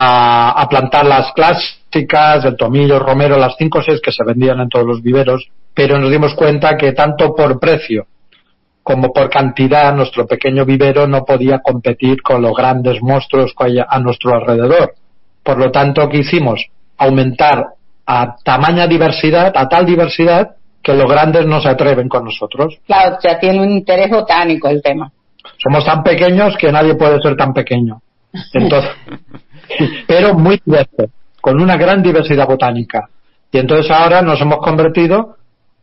a, 0.00 0.62
a 0.62 0.68
plantar 0.68 1.06
las 1.06 1.32
clásicas, 1.32 2.44
el 2.44 2.56
tomillo, 2.56 2.96
el 2.96 3.02
romero, 3.02 3.38
las 3.38 3.54
cinco 3.56 3.78
o 3.78 3.82
seis 3.82 4.00
que 4.02 4.10
se 4.10 4.24
vendían 4.24 4.58
en 4.58 4.68
todos 4.68 4.84
los 4.84 5.00
viveros, 5.00 5.48
pero 5.72 5.96
nos 5.96 6.10
dimos 6.10 6.34
cuenta 6.34 6.76
que 6.76 6.90
tanto 6.90 7.36
por 7.36 7.60
precio 7.60 8.08
como 8.86 9.12
por 9.12 9.28
cantidad 9.28 9.92
nuestro 9.92 10.28
pequeño 10.28 10.64
vivero 10.64 11.08
no 11.08 11.24
podía 11.24 11.58
competir 11.58 12.22
con 12.22 12.40
los 12.40 12.56
grandes 12.56 13.02
monstruos 13.02 13.52
que 13.58 13.64
hay 13.64 13.78
a 13.80 13.98
nuestro 13.98 14.32
alrededor. 14.32 14.94
Por 15.42 15.58
lo 15.58 15.72
tanto, 15.72 16.08
¿qué 16.08 16.18
hicimos? 16.18 16.64
Aumentar 16.96 17.64
a 18.06 18.36
tamaña 18.44 18.86
diversidad, 18.86 19.52
a 19.56 19.68
tal 19.68 19.86
diversidad, 19.86 20.54
que 20.80 20.94
los 20.94 21.10
grandes 21.10 21.46
no 21.46 21.60
se 21.60 21.68
atreven 21.68 22.08
con 22.08 22.26
nosotros. 22.26 22.78
Claro, 22.86 23.18
ya 23.20 23.40
tiene 23.40 23.60
un 23.60 23.72
interés 23.72 24.08
botánico 24.08 24.68
el 24.68 24.80
tema. 24.80 25.10
Somos 25.58 25.84
tan 25.84 26.04
pequeños 26.04 26.56
que 26.56 26.70
nadie 26.70 26.94
puede 26.94 27.20
ser 27.20 27.36
tan 27.36 27.52
pequeño. 27.52 28.00
Entonces, 28.52 28.92
pero 30.06 30.34
muy 30.34 30.62
diverso, 30.64 31.10
con 31.40 31.60
una 31.60 31.76
gran 31.76 32.04
diversidad 32.04 32.46
botánica. 32.46 33.08
Y 33.50 33.58
entonces 33.58 33.90
ahora 33.90 34.22
nos 34.22 34.40
hemos 34.40 34.58
convertido 34.58 35.38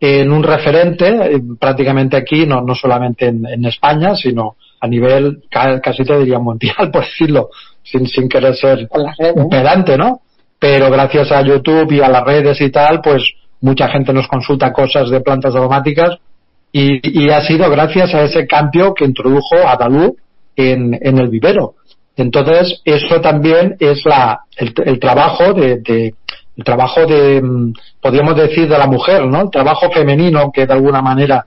en 0.06 0.34
un 0.34 0.44
referente 0.44 1.08
eh, 1.08 1.42
prácticamente 1.58 2.18
aquí, 2.18 2.46
no, 2.46 2.60
no 2.60 2.76
solamente 2.76 3.28
en, 3.28 3.46
en 3.46 3.64
España, 3.64 4.18
sino 4.18 4.58
a 4.82 4.88
nivel 4.88 5.44
casi 5.50 6.04
te 6.04 6.20
diría 6.20 6.40
mundial, 6.40 6.76
por 6.92 7.06
decirlo, 7.06 7.50
sin, 7.82 8.06
sin 8.08 8.28
querer 8.28 8.54
ser 8.54 8.90
un 9.36 9.48
pedante, 9.48 9.98
¿no? 9.98 10.20
Pero 10.60 10.92
gracias 10.92 11.32
a 11.32 11.42
YouTube 11.42 11.90
y 11.94 12.02
a 12.02 12.10
las 12.10 12.26
redes 12.26 12.60
y 12.60 12.70
tal, 12.70 13.00
pues 13.02 13.24
mucha 13.62 13.88
gente 13.88 14.12
nos 14.12 14.28
consulta 14.28 14.74
cosas 14.74 15.10
de 15.10 15.22
plantas 15.22 15.56
aromáticas 15.56 16.18
y, 16.70 17.24
y 17.24 17.30
ha 17.30 17.40
sido 17.40 17.70
gracias 17.70 18.14
a 18.14 18.24
ese 18.24 18.46
cambio 18.46 18.94
que 18.94 19.06
introdujo 19.06 19.56
Adalú 19.66 20.18
en, 20.58 21.00
en 21.02 21.18
el 21.18 21.30
vivero. 21.30 21.76
Entonces, 22.18 22.82
eso 22.84 23.22
también 23.22 23.78
es 23.80 24.06
la, 24.06 24.42
el, 24.58 24.74
el 24.86 25.00
trabajo 25.00 25.54
de, 25.54 25.78
de, 25.78 26.14
el 26.56 26.64
trabajo 26.64 27.06
de, 27.06 27.42
mm, 27.42 27.74
podríamos 28.02 28.36
decir, 28.36 28.68
de 28.68 28.78
la 28.78 28.88
mujer, 28.88 29.26
¿no? 29.26 29.42
El 29.42 29.50
trabajo 29.50 29.90
femenino 29.92 30.52
que 30.52 30.66
de 30.66 30.74
alguna 30.74 31.02
manera 31.02 31.46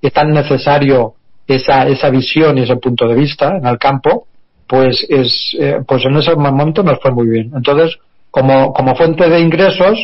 es 0.00 0.12
tan 0.12 0.30
necesario 0.30 1.14
esa, 1.46 1.86
esa 1.86 2.10
visión 2.10 2.58
y 2.58 2.62
ese 2.62 2.76
punto 2.76 3.08
de 3.08 3.14
vista 3.14 3.56
en 3.56 3.66
el 3.66 3.78
campo, 3.78 4.26
pues 4.66 5.06
es, 5.08 5.56
eh, 5.58 5.80
pues 5.86 6.04
en 6.04 6.16
ese 6.16 6.34
momento 6.36 6.82
nos 6.82 7.00
fue 7.00 7.10
muy 7.10 7.28
bien. 7.28 7.52
Entonces, 7.54 7.98
como, 8.30 8.72
como 8.72 8.94
fuente 8.94 9.28
de 9.28 9.40
ingresos, 9.40 9.98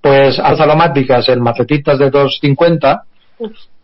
pues 0.00 0.38
aromáticas 0.38 1.28
en 1.30 1.40
macetitas 1.42 1.98
de 1.98 2.10
250 2.10 3.04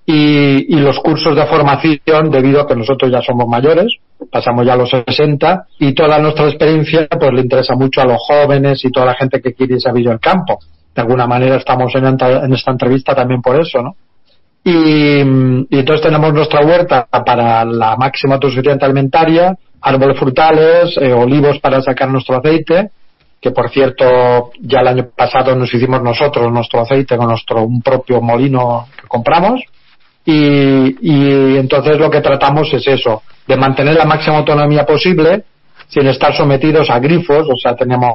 y, 0.06 0.76
y 0.76 0.80
los 0.80 0.98
cursos 1.00 1.34
de 1.34 1.46
formación 1.46 2.30
debido 2.30 2.60
a 2.60 2.66
que 2.66 2.76
nosotros 2.76 3.10
ya 3.10 3.22
somos 3.22 3.48
mayores, 3.48 3.96
pasamos 4.30 4.66
ya 4.66 4.74
a 4.74 4.76
los 4.76 4.90
60 4.90 5.66
y 5.78 5.94
toda 5.94 6.18
nuestra 6.18 6.46
experiencia 6.46 7.06
pues 7.08 7.32
le 7.32 7.42
interesa 7.42 7.74
mucho 7.74 8.00
a 8.00 8.04
los 8.04 8.18
jóvenes 8.18 8.84
y 8.84 8.90
toda 8.90 9.06
la 9.06 9.14
gente 9.14 9.40
que 9.40 9.54
quiere 9.54 9.76
a 9.84 9.90
el 9.90 10.20
campo. 10.20 10.58
De 10.94 11.02
alguna 11.02 11.26
manera 11.26 11.56
estamos 11.56 11.94
en, 11.94 12.52
esta 12.52 12.70
entrevista 12.70 13.14
también 13.14 13.40
por 13.40 13.60
eso, 13.60 13.82
¿no? 13.82 13.94
Y, 14.62 15.22
y, 15.70 15.78
entonces 15.78 16.02
tenemos 16.02 16.34
nuestra 16.34 16.60
huerta 16.60 17.06
para 17.06 17.64
la 17.64 17.96
máxima 17.96 18.34
autosuficiencia 18.34 18.84
alimentaria, 18.84 19.56
árboles 19.80 20.18
frutales, 20.18 20.96
eh, 20.98 21.12
olivos 21.12 21.58
para 21.60 21.80
sacar 21.80 22.10
nuestro 22.10 22.36
aceite, 22.36 22.90
que 23.40 23.52
por 23.52 23.70
cierto 23.70 24.50
ya 24.60 24.80
el 24.80 24.88
año 24.88 25.08
pasado 25.16 25.56
nos 25.56 25.72
hicimos 25.72 26.02
nosotros 26.02 26.52
nuestro 26.52 26.80
aceite 26.80 27.16
con 27.16 27.28
nuestro 27.28 27.62
un 27.62 27.80
propio 27.80 28.20
molino 28.20 28.86
que 29.00 29.08
compramos 29.08 29.62
y, 30.24 30.96
y 31.00 31.56
entonces 31.56 31.98
lo 31.98 32.10
que 32.10 32.20
tratamos 32.20 32.72
es 32.72 32.86
eso 32.86 33.22
de 33.46 33.56
mantener 33.56 33.96
la 33.96 34.04
máxima 34.04 34.38
autonomía 34.38 34.84
posible 34.84 35.44
sin 35.88 36.06
estar 36.06 36.34
sometidos 36.34 36.88
a 36.90 36.98
grifos. 36.98 37.48
O 37.50 37.56
sea 37.56 37.74
tenemos 37.74 38.14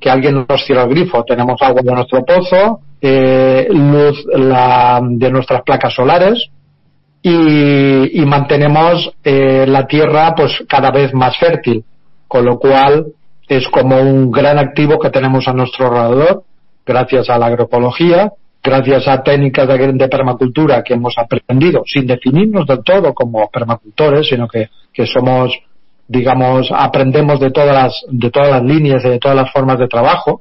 que 0.00 0.10
alguien 0.10 0.46
nos 0.48 0.64
cierra 0.64 0.84
el 0.84 0.90
grifo. 0.90 1.24
Tenemos 1.24 1.60
agua 1.60 1.82
de 1.82 1.92
nuestro 1.92 2.24
pozo 2.24 2.80
eh, 3.00 3.66
luz 3.70 4.24
la, 4.32 5.00
de 5.02 5.30
nuestras 5.30 5.62
placas 5.62 5.94
solares 5.94 6.48
y, 7.22 8.20
y 8.20 8.26
mantenemos 8.26 9.10
eh, 9.24 9.66
la 9.66 9.86
tierra 9.86 10.34
pues 10.36 10.64
cada 10.68 10.90
vez 10.90 11.12
más 11.14 11.36
fértil. 11.38 11.84
Con 12.28 12.44
lo 12.44 12.58
cual 12.58 13.06
es 13.48 13.66
como 13.68 14.00
un 14.00 14.30
gran 14.30 14.58
activo 14.58 14.98
que 14.98 15.10
tenemos 15.10 15.48
a 15.48 15.54
nuestro 15.54 15.86
alrededor, 15.86 16.44
gracias 16.84 17.30
a 17.30 17.38
la 17.38 17.46
agroecología, 17.46 18.32
gracias 18.62 19.08
a 19.08 19.22
técnicas 19.22 19.68
de, 19.68 19.92
de, 19.92 20.08
permacultura 20.08 20.82
que 20.82 20.94
hemos 20.94 21.14
aprendido, 21.16 21.82
sin 21.86 22.06
definirnos 22.06 22.66
del 22.66 22.82
todo 22.82 23.14
como 23.14 23.48
permacultores, 23.50 24.28
sino 24.28 24.48
que, 24.48 24.68
que 24.92 25.06
somos, 25.06 25.58
digamos, 26.06 26.70
aprendemos 26.72 27.40
de 27.40 27.50
todas 27.50 27.74
las, 27.74 28.04
de 28.08 28.30
todas 28.30 28.50
las 28.50 28.62
líneas 28.62 29.04
y 29.04 29.08
de 29.08 29.18
todas 29.18 29.36
las 29.36 29.52
formas 29.52 29.78
de 29.78 29.88
trabajo, 29.88 30.40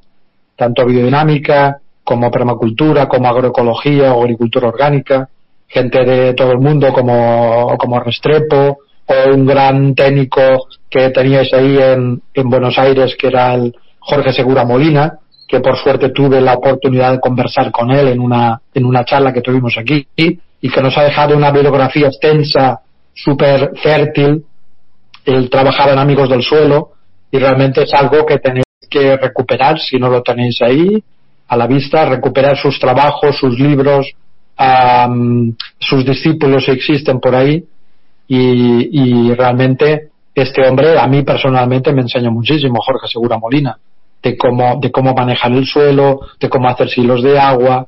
tanto 0.55 0.85
biodinámica, 0.85 1.79
como 2.03 2.31
permacultura, 2.31 3.07
como 3.07 3.27
agroecología 3.27 4.13
o 4.13 4.21
agricultura 4.21 4.69
orgánica, 4.69 5.27
gente 5.67 6.05
de 6.05 6.33
todo 6.33 6.51
el 6.53 6.59
mundo 6.59 6.93
como, 6.93 7.75
como 7.77 7.99
Restrepo, 7.99 8.77
o 9.05 9.33
un 9.33 9.45
gran 9.45 9.93
técnico 9.93 10.41
que 10.89 11.09
teníais 11.09 11.53
ahí 11.53 11.77
en, 11.77 12.21
en 12.33 12.49
Buenos 12.49 12.77
Aires, 12.77 13.15
que 13.19 13.27
era 13.27 13.53
el 13.53 13.75
Jorge 13.99 14.31
Segura 14.31 14.63
Molina, 14.63 15.19
que 15.47 15.61
por 15.61 15.77
suerte 15.77 16.09
tuve 16.09 16.41
la 16.41 16.55
oportunidad 16.55 17.13
de 17.13 17.19
conversar 17.19 17.71
con 17.71 17.89
él 17.91 18.09
en 18.09 18.19
una, 18.19 18.59
en 18.73 18.85
una 18.85 19.05
charla 19.05 19.31
que 19.31 19.41
tuvimos 19.41 19.77
aquí, 19.77 20.05
y 20.15 20.69
que 20.69 20.81
nos 20.81 20.97
ha 20.97 21.03
dejado 21.03 21.37
una 21.37 21.51
bibliografía 21.51 22.07
extensa, 22.07 22.81
súper 23.13 23.71
fértil. 23.81 24.43
Él 25.23 25.49
trabajaba 25.49 25.93
en 25.93 25.99
Amigos 25.99 26.29
del 26.29 26.43
Suelo, 26.43 26.91
y 27.31 27.39
realmente 27.39 27.83
es 27.83 27.93
algo 27.93 28.25
que 28.25 28.39
tenéis 28.39 28.65
que 28.89 29.17
recuperar 29.17 29.79
si 29.79 29.97
no 29.97 30.09
lo 30.09 30.21
tenéis 30.21 30.61
ahí 30.61 31.01
a 31.47 31.55
la 31.55 31.67
vista, 31.67 32.05
recuperar 32.05 32.57
sus 32.57 32.77
trabajos, 32.79 33.37
sus 33.37 33.57
libros, 33.57 34.11
um, 34.59 35.53
sus 35.79 36.05
discípulos 36.05 36.65
si 36.65 36.71
existen 36.71 37.19
por 37.19 37.35
ahí, 37.35 37.63
y, 38.27 39.29
y 39.29 39.33
realmente 39.33 40.09
este 40.35 40.67
hombre 40.67 40.99
a 40.99 41.07
mí 41.07 41.23
personalmente 41.23 41.93
me 41.93 42.01
enseña 42.01 42.29
muchísimo, 42.29 42.81
Jorge 42.81 43.07
Segura 43.07 43.37
Molina, 43.37 43.77
de 44.21 44.37
cómo, 44.37 44.79
de 44.81 44.91
cómo 44.91 45.13
manejar 45.13 45.51
el 45.51 45.65
suelo, 45.65 46.21
de 46.39 46.49
cómo 46.49 46.67
hacer 46.69 46.89
silos 46.89 47.21
de 47.23 47.39
agua, 47.39 47.87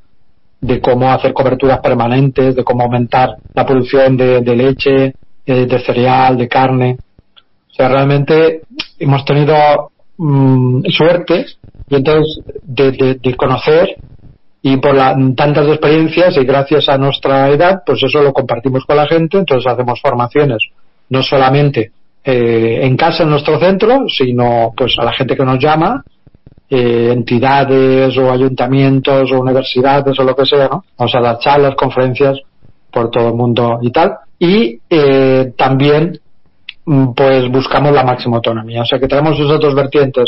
de 0.61 0.81
cómo 0.81 1.11
hacer 1.11 1.33
coberturas 1.33 1.79
permanentes, 1.79 2.55
de 2.55 2.63
cómo 2.63 2.83
aumentar 2.83 3.35
la 3.53 3.65
producción 3.65 4.17
de, 4.17 4.41
de 4.41 4.55
leche, 4.55 5.13
de, 5.45 5.65
de, 5.65 5.79
cereal, 5.79 6.37
de 6.37 6.47
carne. 6.47 6.97
O 7.71 7.73
sea, 7.73 7.89
realmente 7.89 8.61
hemos 8.99 9.23
tenido 9.25 9.91
mmm, 10.17 10.83
suerte 10.89 11.45
y 11.89 11.95
entonces 11.95 12.43
de, 12.63 12.91
de, 12.91 13.15
de 13.15 13.35
conocer 13.35 13.95
y 14.61 14.77
por 14.77 14.93
la, 14.93 15.15
tantas 15.35 15.67
experiencias 15.67 16.35
y 16.37 16.43
gracias 16.43 16.89
a 16.89 16.97
nuestra 16.97 17.49
edad, 17.49 17.81
pues 17.85 18.03
eso 18.03 18.21
lo 18.21 18.33
compartimos 18.33 18.83
con 18.85 18.97
la 18.97 19.07
gente, 19.07 19.37
entonces 19.37 19.71
hacemos 19.71 20.01
formaciones, 20.01 20.57
no 21.09 21.23
solamente 21.23 21.91
eh, 22.23 22.79
en 22.81 22.97
casa, 22.97 23.23
en 23.23 23.29
nuestro 23.29 23.57
centro, 23.59 24.09
sino 24.09 24.73
pues 24.75 24.95
a 24.99 25.05
la 25.05 25.13
gente 25.13 25.37
que 25.37 25.45
nos 25.45 25.59
llama, 25.59 26.03
eh, 26.69 27.11
entidades 27.11 28.17
o 28.17 28.31
ayuntamientos 28.31 29.31
o 29.31 29.39
universidades 29.39 30.17
o 30.19 30.23
lo 30.23 30.35
que 30.35 30.45
sea, 30.45 30.67
¿no? 30.67 30.83
Vamos 30.97 31.15
a 31.15 31.21
dar 31.21 31.39
charlas, 31.39 31.75
conferencias 31.75 32.39
por 32.91 33.09
todo 33.09 33.29
el 33.29 33.35
mundo 33.35 33.79
y 33.81 33.91
tal. 33.91 34.17
Y 34.37 34.79
eh, 34.89 35.53
también 35.57 36.19
pues 37.15 37.51
buscamos 37.51 37.91
la 37.93 38.03
máxima 38.03 38.37
autonomía. 38.37 38.81
O 38.81 38.85
sea 38.85 38.99
que 38.99 39.07
tenemos 39.07 39.39
esas 39.39 39.59
dos 39.59 39.75
vertientes. 39.75 40.25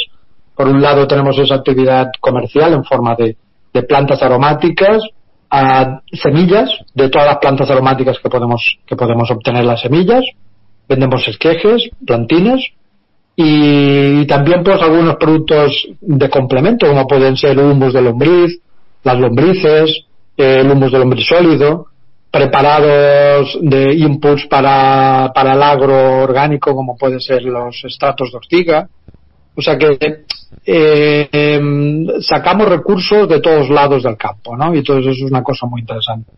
Por 0.55 0.67
un 0.67 0.81
lado 0.81 1.07
tenemos 1.07 1.37
esa 1.39 1.55
actividad 1.55 2.11
comercial 2.19 2.73
en 2.73 2.83
forma 2.83 3.15
de 3.15 3.35
de 3.73 3.83
plantas 3.83 4.21
aromáticas 4.21 5.03
a 5.49 6.01
semillas 6.11 6.69
de 6.93 7.09
todas 7.09 7.27
las 7.27 7.37
plantas 7.37 7.69
aromáticas 7.69 8.19
que 8.19 8.29
podemos, 8.29 8.79
que 8.85 8.95
podemos 8.95 9.29
obtener 9.31 9.65
las 9.65 9.81
semillas. 9.81 10.23
Vendemos 10.87 11.27
esquejes, 11.27 11.89
plantines 12.05 12.71
y 13.43 14.27
también 14.27 14.63
pues 14.63 14.81
algunos 14.81 15.15
productos 15.15 15.87
de 15.99 16.29
complemento 16.29 16.87
como 16.87 17.07
pueden 17.07 17.35
ser 17.35 17.57
humus 17.57 17.93
de 17.93 18.01
lombriz, 18.01 18.59
las 19.03 19.19
lombrices, 19.19 20.05
el 20.37 20.69
humus 20.69 20.91
de 20.91 20.99
lombriz 20.99 21.27
sólido, 21.27 21.87
preparados 22.29 23.57
de 23.61 23.93
inputs 23.93 24.47
para, 24.47 25.31
para 25.33 25.53
el 25.53 25.63
agro 25.63 26.23
orgánico 26.23 26.75
como 26.75 26.95
pueden 26.95 27.19
ser 27.19 27.43
los 27.43 27.83
estratos 27.83 28.31
de 28.31 28.37
ortiga. 28.37 28.87
O 29.55 29.61
sea 29.61 29.77
que 29.77 30.25
eh, 30.65 31.29
em, 31.31 32.07
sacamos 32.21 32.69
recursos 32.69 33.27
de 33.27 33.41
todos 33.41 33.69
lados 33.69 34.03
del 34.03 34.17
campo, 34.17 34.55
¿no? 34.55 34.73
Y 34.73 34.83
todo 34.83 34.99
eso 34.99 35.09
es 35.09 35.21
una 35.21 35.43
cosa 35.43 35.65
muy 35.65 35.81
interesante. 35.81 36.31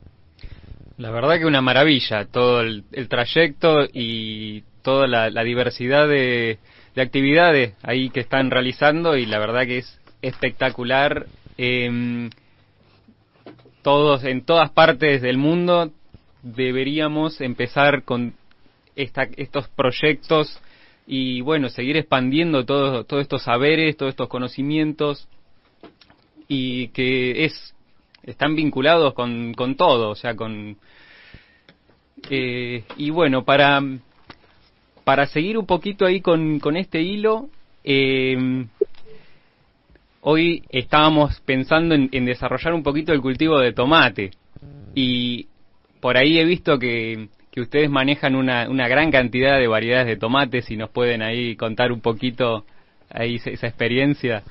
La 0.98 1.12
verdad 1.12 1.38
que 1.38 1.46
una 1.46 1.62
maravilla 1.62 2.26
todo 2.26 2.62
el, 2.62 2.84
trayecto 3.08 3.86
y 3.92 4.64
toda 4.82 5.08
la, 5.08 5.44
diversidad 5.44 6.08
de, 6.08 6.60
actividades 7.02 7.76
ahí 7.84 8.10
que 8.10 8.20
están 8.20 8.52
realizando 8.52 9.18
y 9.18 9.26
la 9.26 9.40
verdad 9.40 9.66
que 9.66 9.80
es 9.80 10.00
espectacular. 10.22 11.26
Em, 11.58 12.30
todos 13.82 14.24
en 14.24 14.46
todas 14.46 14.72
partes 14.72 15.22
del 15.22 15.38
mundo 15.38 15.92
deberíamos 16.42 17.42
empezar 17.42 18.04
con 18.04 18.34
estos 18.96 19.68
proyectos 19.70 20.60
y 21.06 21.42
bueno, 21.42 21.70
seguir 21.70 21.98
expandiendo 21.98 22.66
todos 22.66 23.06
estos 23.22 23.44
saberes, 23.44 23.98
todos 23.98 24.12
estos 24.12 24.30
conocimientos 24.30 25.28
y 26.48 26.90
que 26.90 27.46
es 27.46 27.74
están 28.24 28.56
vinculados 28.56 29.14
con, 29.14 29.54
con 29.54 29.76
todo, 29.76 30.10
o 30.10 30.16
sea, 30.16 30.36
con 30.36 30.78
eh, 32.30 32.84
y 32.98 33.10
bueno, 33.10 33.44
para 33.44 33.82
para 35.04 35.26
seguir 35.26 35.58
un 35.58 35.66
poquito 35.66 36.06
ahí 36.06 36.22
con, 36.22 36.60
con 36.60 36.78
este 36.78 37.02
hilo, 37.02 37.50
eh, 37.84 38.66
hoy 40.22 40.64
estábamos 40.70 41.40
pensando 41.42 41.96
en, 41.96 42.10
en 42.12 42.26
desarrollar 42.26 42.74
un 42.74 42.84
poquito 42.84 43.12
el 43.12 43.22
cultivo 43.22 43.60
de 43.60 43.74
tomate 43.74 44.32
y 44.96 45.48
por 46.00 46.18
ahí 46.18 46.40
he 46.40 46.46
visto 46.46 46.80
que 46.80 47.28
que 47.54 47.62
ustedes 47.62 47.88
manejan 47.88 48.36
una, 48.36 48.68
una 48.68 48.88
gran 48.88 49.12
cantidad 49.12 49.60
de 49.60 49.68
variedades 49.68 50.08
de 50.08 50.18
tomates 50.18 50.72
y 50.72 50.76
nos 50.76 50.90
pueden 50.90 51.22
ahí 51.22 51.56
contar 51.56 51.92
un 51.92 52.02
poquito 52.02 52.66
ahí 53.12 53.36
esa 53.36 53.68
experiencia. 53.68 54.42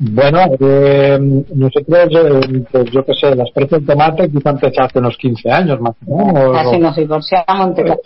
Bueno, 0.00 0.40
eh, 0.60 1.18
nosotros, 1.54 2.08
eh, 2.10 2.64
pues 2.70 2.90
yo 2.92 3.04
qué 3.04 3.14
sé, 3.14 3.34
las 3.34 3.50
precios 3.50 3.80
de 3.80 3.86
tomate 3.86 4.30
quizá 4.30 4.50
empezó 4.50 4.82
hace 4.82 4.98
unos 5.00 5.16
15 5.16 5.50
años 5.50 5.80
más 5.80 5.94
o 6.06 6.32
menos. 6.32 6.56
Casi 6.56 6.78
nos 6.78 6.96
divorciamos 6.96 7.68
entre 7.68 7.98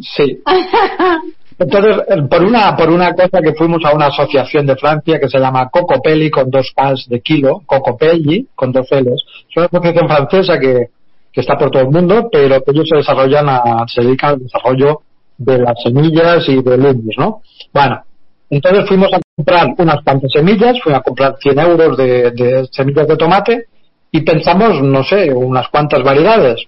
Sí. 0.00 0.42
Entonces, 1.60 1.96
eh, 2.08 2.22
por 2.28 2.44
una, 2.44 2.76
por 2.76 2.90
una 2.90 3.12
cosa 3.14 3.40
que 3.42 3.54
fuimos 3.54 3.84
a 3.84 3.92
una 3.92 4.06
asociación 4.06 4.66
de 4.66 4.76
Francia 4.76 5.18
que 5.20 5.28
se 5.28 5.38
llama 5.38 5.68
Cocopelli 5.68 6.30
con 6.30 6.50
dos 6.50 6.72
pas 6.74 7.06
de 7.08 7.20
kilo, 7.20 7.62
Cocopelli 7.66 8.48
con 8.54 8.72
dos 8.72 8.88
L's. 8.90 9.24
Es 9.48 9.56
una 9.56 9.66
asociación 9.66 10.08
francesa 10.08 10.58
que, 10.58 10.90
que 11.32 11.40
está 11.40 11.56
por 11.56 11.70
todo 11.70 11.82
el 11.82 11.90
mundo, 11.90 12.28
pero 12.30 12.62
que 12.62 12.70
ellos 12.72 12.88
se 12.88 12.96
desarrollan 12.96 13.48
a, 13.48 13.84
se 13.88 14.02
dedican 14.02 14.30
al 14.30 14.38
desarrollo 14.40 15.02
de 15.36 15.58
las 15.58 15.82
semillas 15.82 16.48
y 16.48 16.62
del 16.62 16.84
humus, 16.84 17.16
¿no? 17.18 17.42
Bueno, 17.72 18.02
entonces 18.50 18.88
fuimos 18.88 19.12
a 19.12 19.20
comprar 19.38 19.68
unas 19.78 20.02
cuantas 20.02 20.32
semillas, 20.32 20.80
fuimos 20.82 21.00
a 21.00 21.02
comprar 21.02 21.36
100 21.40 21.58
euros 21.60 21.96
de, 21.96 22.68
semillas 22.72 23.06
de 23.06 23.16
tomate 23.16 23.64
y 24.10 24.22
pensamos, 24.22 24.82
no 24.82 25.04
sé, 25.04 25.32
unas 25.32 25.68
cuantas 25.68 26.02
variedades. 26.02 26.64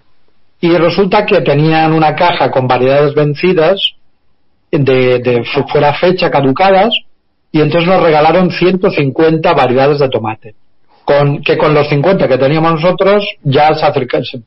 Y 0.61 0.71
resulta 0.77 1.27
que 1.27 1.41
tenían 1.41 1.93
una 1.93 2.15
caja 2.15 2.49
con 2.51 2.69
variedades 2.69 3.13
vencidas 3.15 3.81
de, 4.71 5.19
de 5.19 5.45
fuera 5.73 5.95
fecha 5.95 6.31
caducadas 6.31 6.95
y 7.51 7.61
entonces 7.61 7.89
nos 7.89 8.03
regalaron 8.03 8.53
150 8.53 9.53
variedades 9.53 9.99
de 9.99 10.09
tomate 10.09 10.55
con, 11.05 11.43
que 11.43 11.59
con 11.59 11.75
los 11.75 11.89
50 11.89 12.29
que 12.29 12.39
teníamos 12.39 12.75
nosotros 12.75 13.27
ya 13.43 13.75
se, 13.75 14.39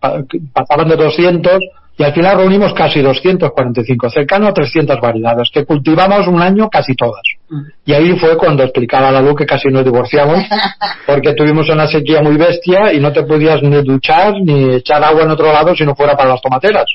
pasaban 0.54 0.88
de 0.88 0.96
200 0.96 1.60
y 1.96 2.04
al 2.04 2.14
final 2.14 2.38
reunimos 2.38 2.74
casi 2.74 3.02
245, 3.02 4.10
cercano 4.10 4.48
a 4.48 4.54
300 4.54 5.00
variedades, 5.00 5.50
que 5.54 5.64
cultivamos 5.64 6.28
un 6.28 6.42
año 6.42 6.68
casi 6.68 6.96
todas. 6.96 7.22
Mm. 7.50 7.62
Y 7.86 7.94
ahí 7.94 8.20
fue 8.20 8.36
cuando 8.36 8.64
explicaba 8.64 9.12
la 9.12 9.22
luz 9.22 9.36
que 9.36 9.46
casi 9.46 9.68
nos 9.70 9.86
divorciamos, 9.86 10.40
porque 11.06 11.34
tuvimos 11.34 11.70
una 11.70 11.86
sequía 11.86 12.22
muy 12.24 12.36
bestia 12.36 12.92
y 12.94 13.00
no 13.00 13.14
te 13.14 13.24
podías 13.24 13.62
ni 13.62 13.84
duchar 13.84 14.34
ni 14.42 14.74
echar 14.76 15.04
agua 15.04 15.24
en 15.24 15.32
otro 15.32 15.54
lado 15.54 15.76
si 15.76 15.86
no 15.86 15.94
fuera 15.94 16.18
para 16.18 16.32
las 16.32 16.42
tomateras. 16.42 16.86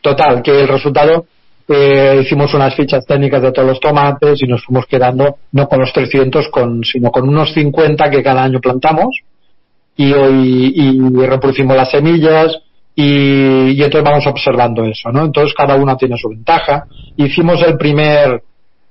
Total, 0.00 0.42
que 0.42 0.62
el 0.62 0.66
resultado 0.66 1.26
eh, 1.68 2.22
hicimos 2.24 2.52
unas 2.54 2.74
fichas 2.74 3.06
técnicas 3.06 3.40
de 3.40 3.52
todos 3.52 3.68
los 3.68 3.78
tomates 3.78 4.42
y 4.42 4.48
nos 4.48 4.64
fuimos 4.64 4.84
quedando 4.86 5.36
no 5.52 5.68
con 5.68 5.78
los 5.78 5.92
300, 5.92 6.48
con, 6.48 6.82
sino 6.82 7.12
con 7.12 7.28
unos 7.28 7.52
50 7.52 8.10
que 8.10 8.20
cada 8.20 8.42
año 8.42 8.58
plantamos 8.60 9.20
y, 9.96 10.12
hoy, 10.12 10.72
y 10.74 11.26
reproducimos 11.26 11.76
las 11.76 11.90
semillas 11.92 12.58
y, 12.94 13.70
y, 13.70 13.82
entonces 13.82 14.02
vamos 14.02 14.26
observando 14.26 14.84
eso, 14.84 15.10
¿no? 15.10 15.24
Entonces 15.24 15.54
cada 15.54 15.76
uno 15.76 15.96
tiene 15.96 16.16
su 16.18 16.28
ventaja. 16.28 16.84
Hicimos 17.16 17.62
el 17.62 17.76
primer, 17.76 18.42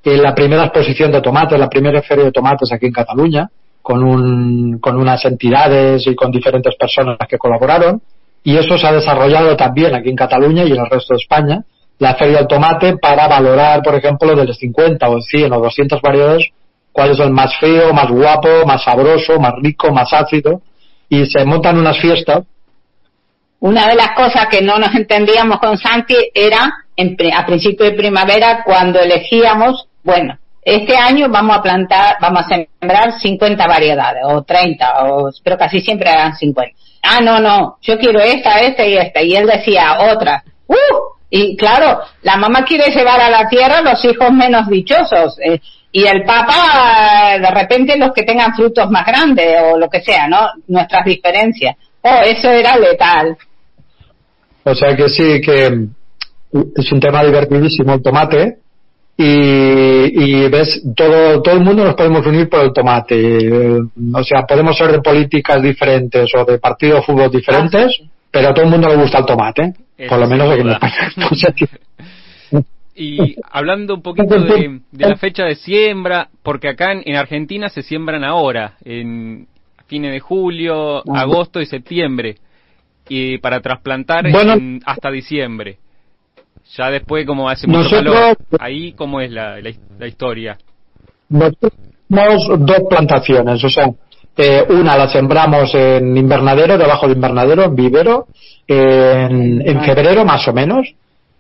eh, 0.03 0.17
la 0.17 0.33
primera 0.33 0.65
exposición 0.65 1.11
de 1.11 1.21
tomates, 1.21 1.59
la 1.59 1.69
primera 1.69 2.01
feria 2.01 2.25
de 2.25 2.31
tomates 2.31 2.71
aquí 2.71 2.87
en 2.87 2.93
Cataluña, 2.93 3.49
con, 3.81 4.03
un, 4.03 4.79
con 4.79 4.97
unas 4.97 5.23
entidades 5.25 6.07
y 6.07 6.15
con 6.15 6.31
diferentes 6.31 6.75
personas 6.75 7.17
que 7.29 7.37
colaboraron. 7.37 8.01
Y 8.43 8.57
eso 8.57 8.77
se 8.77 8.87
ha 8.87 8.91
desarrollado 8.91 9.55
también 9.55 9.93
aquí 9.93 10.09
en 10.09 10.15
Cataluña 10.15 10.63
y 10.63 10.71
en 10.71 10.79
el 10.79 10.89
resto 10.89 11.13
de 11.13 11.19
España 11.19 11.63
la 12.01 12.15
feria 12.15 12.39
del 12.39 12.47
tomate 12.47 12.97
para 12.97 13.27
valorar, 13.27 13.83
por 13.83 13.93
ejemplo, 13.93 14.35
de 14.35 14.43
los 14.43 14.57
50 14.57 15.07
o 15.07 15.21
100 15.21 15.53
o 15.53 15.59
200 15.59 16.01
variedades, 16.01 16.47
cuál 16.91 17.11
es 17.11 17.19
el 17.19 17.29
más 17.29 17.55
feo, 17.59 17.93
más 17.93 18.09
guapo, 18.09 18.65
más 18.65 18.83
sabroso, 18.83 19.39
más 19.39 19.53
rico, 19.61 19.91
más 19.91 20.11
ácido, 20.11 20.63
y 21.07 21.27
se 21.27 21.45
montan 21.45 21.77
unas 21.77 21.99
fiestas. 21.99 22.43
Una 23.62 23.88
de 23.88 23.95
las 23.95 24.13
cosas 24.13 24.47
que 24.50 24.63
no 24.63 24.80
nos 24.80 24.93
entendíamos 24.95 25.60
con 25.60 25.78
Santi 25.78 26.15
era 26.34 26.74
a 27.36 27.45
principio 27.45 27.86
de 27.86 27.91
primavera 27.91 28.63
cuando 28.63 29.00
elegíamos, 29.00 29.88
bueno, 30.04 30.36
este 30.63 30.97
año 30.97 31.28
vamos 31.30 31.58
a 31.58 31.62
plantar, 31.62 32.17
vamos 32.19 32.43
a 32.43 32.47
sembrar 32.47 33.19
50 33.19 33.67
variedades, 33.67 34.24
o 34.26 34.41
30, 34.41 35.06
o, 35.06 35.30
pero 35.43 35.60
casi 35.60 35.80
siempre 35.80 36.10
eran 36.10 36.36
50. 36.36 36.76
Ah, 37.04 37.21
no, 37.21 37.39
no, 37.39 37.78
yo 37.84 38.00
quiero 38.00 38.19
esta, 38.19 38.60
esta 38.62 38.84
y 38.84 38.97
esta. 38.97 39.21
Y 39.21 39.36
él 39.36 39.45
decía 39.45 40.12
otra. 40.12 40.43
¡Uh! 40.65 40.76
Y 41.30 41.56
claro, 41.56 42.02
la 42.24 42.38
mamá 42.38 42.65
quiere 42.65 42.89
llevar 42.91 43.21
a 43.21 43.30
la 43.30 43.47
tierra 43.47 43.82
los 43.82 44.04
hijos 44.06 44.32
menos 44.32 44.67
dichosos. 44.67 45.38
Eh, 45.39 45.60
y 45.91 46.06
el 46.08 46.24
Papa, 46.24 47.38
de 47.39 47.52
repente, 47.52 47.95
los 47.95 48.12
que 48.12 48.24
tengan 48.24 48.56
frutos 48.56 48.89
más 48.89 49.06
grandes 49.06 49.62
o 49.71 49.78
lo 49.78 49.88
que 49.88 50.02
sea, 50.02 50.28
¿no? 50.28 50.50
Nuestras 50.67 51.06
diferencias. 51.06 51.76
Oh, 52.02 52.21
eso 52.24 52.50
era 52.50 52.76
letal. 52.78 53.38
O 54.63 54.76
sea 54.76 54.95
que 54.95 55.10
sí, 55.10 55.41
que 55.41 55.88
es 56.76 56.91
un 56.91 57.00
tema 57.00 57.24
divertidísimo 57.24 57.93
el 57.93 58.02
tomate. 58.02 58.58
Y, 59.17 60.50
ves, 60.50 60.82
todo, 60.95 61.43
todo 61.43 61.56
el 61.56 61.62
mundo 61.62 61.84
nos 61.84 61.93
podemos 61.93 62.26
unir 62.26 62.50
por 62.50 62.65
el 62.65 62.74
tomate. 62.74 63.60
O 64.13 64.24
sea, 64.24 64.43
podemos 64.47 64.76
ser 64.76 64.91
de 64.91 65.02
políticas 65.02 65.62
diferentes 65.62 66.28
o 66.36 66.43
de 66.43 66.58
partidos 66.58 67.02
de 67.02 67.06
fútbol 67.06 67.30
diferentes, 67.30 68.00
ah, 68.02 68.08
pero 68.32 68.50
a 68.50 68.54
todo 68.54 68.65
el 68.65 68.71
mundo 68.71 68.89
le 68.89 68.95
gusta 68.95 69.19
el 69.19 69.26
tomate. 69.26 69.74
Por 70.10 70.19
lo 70.19 70.28
menos 70.28 70.50
aquí 70.50 70.62
en 70.62 70.69
España. 70.69 71.13
Y 72.93 73.36
hablando 73.50 73.95
un 73.95 74.02
poquito 74.02 74.38
de, 74.38 74.82
la 74.91 75.15
fecha 75.15 75.45
de 75.45 75.56
siembra, 75.56 76.28
porque 76.43 76.67
acá 76.67 76.91
en, 76.91 77.15
Argentina 77.15 77.69
se 77.69 77.84
siembran 77.84 78.24
ahora, 78.24 78.76
en 78.84 79.47
fines 79.88 80.12
de 80.12 80.19
julio, 80.19 81.02
agosto 81.15 81.62
y 81.62 81.65
septiembre, 81.65 82.36
y 83.09 83.37
para 83.39 83.61
trasplantar 83.61 84.25
hasta 84.85 85.11
diciembre. 85.11 85.77
Ya 86.77 86.89
después, 86.89 87.25
como 87.25 87.49
hace 87.49 87.67
mucho 87.67 87.89
calor, 87.89 88.37
ahí 88.59 88.93
cómo 88.93 89.19
es 89.19 89.31
la, 89.31 89.59
la, 89.59 90.07
historia. 90.07 90.57
Nosotros 91.27 91.73
tenemos 92.07 92.47
dos 92.65 92.81
plantaciones, 92.89 93.63
o 93.63 93.69
sea, 93.69 93.89
eh, 94.37 94.65
una 94.69 94.97
la 94.97 95.09
sembramos 95.09 95.73
en 95.75 96.15
invernadero, 96.15 96.77
debajo 96.77 97.07
de 97.07 97.13
invernadero, 97.13 97.65
en 97.65 97.75
vivero, 97.75 98.27
en, 98.65 99.81
febrero 99.81 100.23
más 100.23 100.47
o 100.47 100.53
menos, 100.53 100.87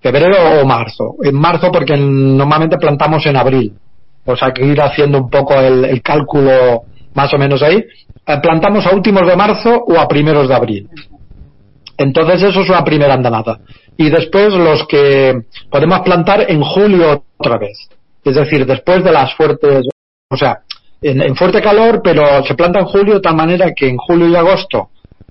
febrero 0.01 0.61
o 0.61 0.65
marzo. 0.65 1.15
En 1.23 1.35
marzo 1.35 1.71
porque 1.71 1.95
normalmente 1.95 2.77
plantamos 2.77 3.25
en 3.25 3.37
abril. 3.37 3.73
O 4.25 4.35
sea 4.35 4.51
que 4.51 4.65
ir 4.65 4.81
haciendo 4.81 5.19
un 5.19 5.29
poco 5.29 5.53
el, 5.59 6.01
cálculo 6.01 6.83
más 7.13 7.33
o 7.33 7.37
menos 7.37 7.63
ahí. 7.63 7.77
Eh, 8.27 8.37
plantamos 8.41 8.85
a 8.85 8.93
últimos 8.93 9.25
de 9.25 9.35
marzo 9.35 9.83
o 9.87 9.97
a 9.97 10.07
primeros 10.07 10.49
de 10.49 10.55
abril. 10.55 10.89
Entonces 12.01 12.41
eso 12.43 12.61
es 12.61 12.69
una 12.69 12.83
primera 12.83 13.13
andanada. 13.13 13.59
Y 13.97 14.09
después 14.09 14.53
los 14.53 14.87
que 14.87 15.43
podemos 15.69 15.99
plantar 16.01 16.49
en 16.49 16.61
julio 16.61 17.23
otra 17.37 17.57
vez. 17.57 17.89
Es 18.23 18.35
decir, 18.35 18.65
después 18.65 19.03
de 19.03 19.11
las 19.11 19.33
fuertes, 19.35 19.85
o 20.29 20.37
sea, 20.37 20.59
en, 21.01 21.35
fuerte 21.35 21.61
calor, 21.61 22.01
pero 22.03 22.43
se 22.43 22.55
planta 22.55 22.79
en 22.79 22.85
julio 22.85 23.15
de 23.15 23.21
tal 23.21 23.35
manera 23.35 23.71
que 23.75 23.89
en 23.89 23.97
julio 23.97 24.27
y 24.27 24.35
agosto 24.35 24.89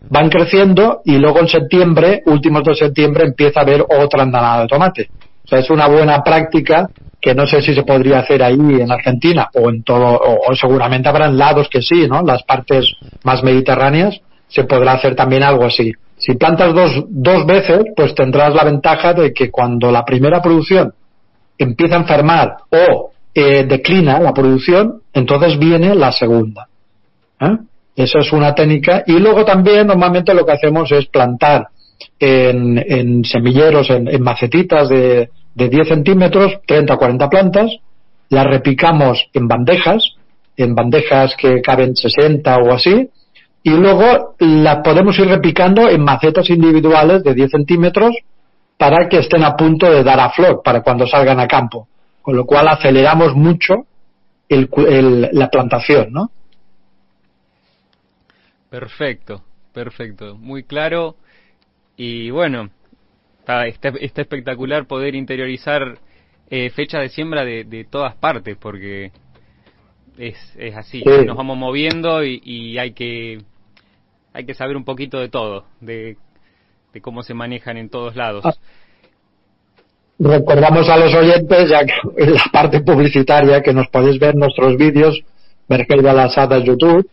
van 0.09 0.29
creciendo 0.29 1.03
y 1.05 1.19
luego 1.19 1.41
en 1.41 1.49
septiembre, 1.49 2.23
últimos 2.27 2.65
de 2.65 2.75
septiembre, 2.75 3.25
empieza 3.25 3.61
a 3.61 3.63
haber 3.63 3.83
otra 3.83 4.23
andanada 4.23 4.63
de 4.63 4.69
tomate. 4.69 5.11
O 5.45 5.49
sea, 5.49 5.59
es 5.59 5.71
una 5.71 5.87
buena 5.87 6.23
práctica 6.23 6.89
que 7.21 7.35
no 7.35 7.47
sé 7.47 7.61
si 7.61 7.75
se 7.75 7.83
podría 7.83 8.21
hacer 8.21 8.43
ahí 8.43 8.81
en 8.81 8.91
Argentina 8.91 9.49
o 9.55 9.69
en 9.69 9.83
todo, 9.83 10.21
o, 10.21 10.55
seguramente 10.55 11.09
habrán 11.09 11.37
lados 11.37 11.69
que 11.69 11.83
sí, 11.83 12.07
¿no? 12.09 12.23
Las 12.23 12.43
partes 12.45 12.87
más 13.25 13.43
mediterráneas 13.43 14.21
se 14.49 14.65
podrá 14.65 14.93
hacer 14.93 15.15
también 15.15 15.43
algo 15.43 15.65
así. 15.65 15.93
Si 16.21 16.35
plantas 16.35 16.75
dos, 16.75 17.05
dos 17.09 17.47
veces, 17.47 17.81
pues 17.97 18.15
tendrás 18.15 18.55
la 18.55 18.65
ventaja 18.65 19.15
de 19.15 19.33
que 19.33 19.51
cuando 19.51 19.91
la 19.91 20.05
primera 20.05 20.43
producción 20.43 20.93
empieza 21.57 21.97
a 21.97 22.01
enfermar 22.01 22.57
o 22.71 23.11
eh, 23.35 23.65
declina 23.65 24.21
la 24.21 24.35
producción, 24.35 25.01
entonces 25.15 25.59
viene 25.59 25.95
la 25.95 26.13
segunda. 26.13 26.69
¿eh? 27.41 27.57
Esa 27.97 28.19
es 28.19 28.33
una 28.33 28.55
técnica. 28.55 29.03
Y 29.07 29.19
luego 29.19 29.47
también 29.47 29.87
normalmente 29.87 30.35
lo 30.35 30.45
que 30.45 30.53
hacemos 30.53 30.93
es 30.93 31.07
plantar 31.07 31.69
en, 32.19 33.25
semilleros, 33.25 33.89
en, 33.89 34.23
macetitas 34.23 34.91
de, 34.91 35.31
de 35.55 35.69
10 35.69 35.89
centímetros, 35.89 36.61
30 36.67 36.95
o 36.95 36.99
40 36.99 37.31
plantas, 37.31 37.71
las 38.29 38.47
repicamos 38.47 39.27
en 39.33 39.49
bandejas, 39.49 40.17
en 40.57 40.75
bandejas 40.75 41.35
que 41.37 41.63
caben 41.63 41.97
60 41.97 42.59
o 42.59 42.73
así, 42.73 43.09
y 43.63 43.71
luego 43.71 44.37
las 44.39 44.79
podemos 44.79 45.19
ir 45.19 45.27
repicando 45.27 45.89
en 45.89 46.03
macetas 46.03 46.49
individuales 46.51 47.23
de 47.23 47.35
10 47.35 47.51
centímetros 47.51 48.17
para 48.77 49.09
que 49.09 49.19
estén 49.19 49.45
a 49.45 49.57
punto 49.57 49.91
de 49.91 50.03
dar 50.03 50.19
a 50.19 50.31
flor, 50.31 50.63
para 50.65 50.83
cuando 50.83 51.07
salgan 51.07 51.39
a 51.41 51.47
campo. 51.47 51.87
Con 52.23 52.37
lo 52.37 52.47
cual 52.47 52.69
aceleramos 52.69 53.35
mucho 53.35 53.87
la 54.49 55.49
plantación, 55.51 56.13
¿no? 56.13 56.31
Perfecto, 58.71 59.43
perfecto. 59.73 60.37
Muy 60.37 60.63
claro. 60.63 61.17
Y 61.97 62.31
bueno, 62.31 62.71
está, 63.41 63.67
está, 63.67 63.89
espectacular 64.01 64.87
poder 64.87 65.15
interiorizar 65.15 65.99
eh, 66.49 66.71
fecha 66.71 66.99
de 67.01 67.11
siembra 67.11 67.45
de, 67.45 67.87
todas 67.91 68.15
partes, 68.15 68.57
porque 68.57 69.13
es, 70.17 70.37
es 70.57 70.77
así. 70.77 71.03
Nos 71.05 71.37
vamos 71.37 71.59
moviendo 71.59 72.25
y, 72.25 72.79
hay 72.79 72.93
que 72.93 73.43
hay 74.33 74.45
que 74.45 74.55
saber 74.55 74.77
un 74.77 74.85
poquito 74.85 75.19
de 75.19 75.29
todo, 75.29 75.65
de, 75.81 76.17
cómo 77.03 77.23
se 77.23 77.35
manejan 77.35 77.77
en 77.77 77.89
todos 77.89 78.17
lados. 78.17 78.45
Ah. 78.45 78.55
Recordamos 80.19 80.89
a 80.89 80.99
los 80.99 81.15
oyentes, 81.15 81.71
ya 81.71 81.85
que 81.85 81.95
en 82.25 82.35
la 82.35 82.45
parte 82.53 82.81
publicitaria, 82.81 83.63
que 83.63 83.73
nos 83.73 83.89
podéis 83.89 84.19
ver 84.19 84.35
nuestros 84.35 84.77
vídeos, 84.77 85.23
Vergel 85.69 86.03
de 86.03 86.13
las 86.13 86.37
Hadas 86.37 86.65
YouTube, 86.65 87.09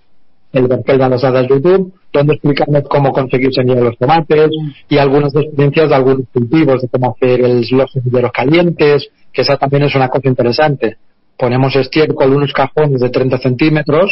el 0.53 0.67
Vergel 0.67 0.97
de 0.97 1.47
YouTube, 1.47 1.93
donde 2.11 2.33
explicamos 2.33 2.83
cómo 2.89 3.11
conseguir 3.11 3.53
semillas 3.53 3.77
de 3.77 3.83
los 3.83 3.97
tomates 3.97 4.49
y 4.89 4.97
algunas 4.97 5.35
experiencias 5.35 5.89
de 5.89 5.95
algunos 5.95 6.27
cultivos, 6.33 6.81
de 6.81 6.87
cómo 6.87 7.15
hacer 7.15 7.39
los 7.39 7.91
semilleros 7.91 8.31
calientes, 8.31 9.09
que 9.31 9.41
esa 9.41 9.57
también 9.57 9.83
es 9.83 9.95
una 9.95 10.09
cosa 10.09 10.27
interesante. 10.27 10.97
Ponemos 11.37 11.75
estiércol, 11.75 12.33
unos 12.33 12.53
cajones 12.53 12.99
de 12.99 13.09
30 13.09 13.37
centímetros, 13.37 14.11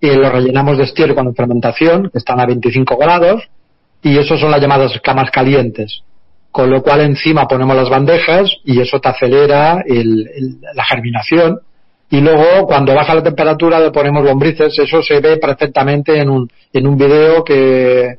y 0.00 0.10
los 0.10 0.30
rellenamos 0.30 0.78
de 0.78 0.84
estiércol 0.84 1.26
en 1.26 1.34
fermentación, 1.34 2.10
que 2.10 2.18
están 2.18 2.40
a 2.40 2.46
25 2.46 2.96
grados, 2.96 3.42
y 4.02 4.18
eso 4.18 4.36
son 4.36 4.50
las 4.50 4.60
llamadas 4.60 4.98
camas 5.02 5.30
calientes. 5.30 6.02
Con 6.50 6.70
lo 6.70 6.82
cual 6.82 7.00
encima 7.00 7.46
ponemos 7.46 7.76
las 7.76 7.90
bandejas 7.90 8.50
y 8.64 8.80
eso 8.80 9.00
te 9.00 9.08
acelera 9.08 9.82
la 9.86 10.84
germinación. 10.84 11.60
Y 12.08 12.20
luego 12.20 12.66
cuando 12.66 12.94
baja 12.94 13.14
la 13.14 13.22
temperatura 13.22 13.80
le 13.80 13.90
ponemos 13.90 14.24
lombrices, 14.24 14.78
eso 14.78 15.02
se 15.02 15.20
ve 15.20 15.38
perfectamente 15.38 16.18
en 16.18 16.30
un, 16.30 16.50
en 16.72 16.86
un 16.86 16.96
video 16.96 17.42
que 17.44 18.18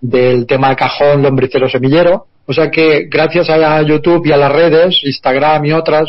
del 0.00 0.46
tema 0.46 0.74
cajón 0.74 1.22
lombricero 1.22 1.68
semillero, 1.68 2.26
o 2.44 2.52
sea 2.52 2.70
que 2.70 3.06
gracias 3.08 3.48
a 3.48 3.80
YouTube 3.82 4.26
y 4.26 4.32
a 4.32 4.36
las 4.36 4.52
redes, 4.52 5.00
Instagram 5.04 5.64
y 5.64 5.72
otras, 5.72 6.08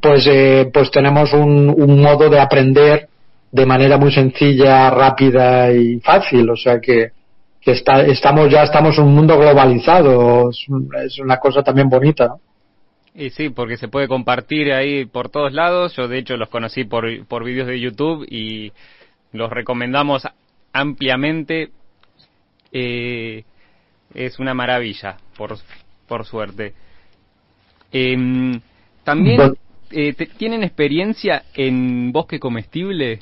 pues, 0.00 0.26
eh, 0.26 0.70
pues 0.72 0.90
tenemos 0.90 1.32
un, 1.34 1.68
un 1.68 2.00
modo 2.00 2.30
de 2.30 2.40
aprender 2.40 3.07
de 3.50 3.66
manera 3.66 3.96
muy 3.96 4.12
sencilla, 4.12 4.90
rápida 4.90 5.72
y 5.72 6.00
fácil, 6.00 6.50
o 6.50 6.56
sea 6.56 6.80
que 6.80 7.12
que 7.60 7.72
está, 7.72 8.02
estamos 8.02 8.50
ya 8.50 8.62
estamos 8.62 8.96
en 8.98 9.04
un 9.04 9.14
mundo 9.14 9.38
globalizado, 9.38 10.50
es, 10.50 11.18
una 11.18 11.38
cosa 11.38 11.62
también 11.62 11.88
bonita. 11.88 12.36
Y 13.14 13.30
sí, 13.30 13.50
porque 13.50 13.76
se 13.76 13.88
puede 13.88 14.06
compartir 14.06 14.72
ahí 14.72 15.04
por 15.04 15.28
todos 15.28 15.52
lados. 15.52 15.94
Yo 15.96 16.06
de 16.06 16.18
hecho 16.18 16.36
los 16.36 16.48
conocí 16.48 16.84
por, 16.84 17.26
por 17.26 17.44
vídeos 17.44 17.66
de 17.66 17.80
YouTube 17.80 18.24
y 18.30 18.72
los 19.32 19.50
recomendamos 19.50 20.26
ampliamente. 20.72 21.70
Eh, 22.70 23.42
es 24.14 24.38
una 24.38 24.54
maravilla, 24.54 25.16
por, 25.36 25.56
por 26.06 26.24
suerte. 26.24 26.74
Em, 27.90 28.60
También, 29.02 29.54
eh, 29.90 30.14
¿tienen 30.36 30.62
experiencia 30.62 31.44
en 31.54 32.12
bosque 32.12 32.38
comestible? 32.38 33.20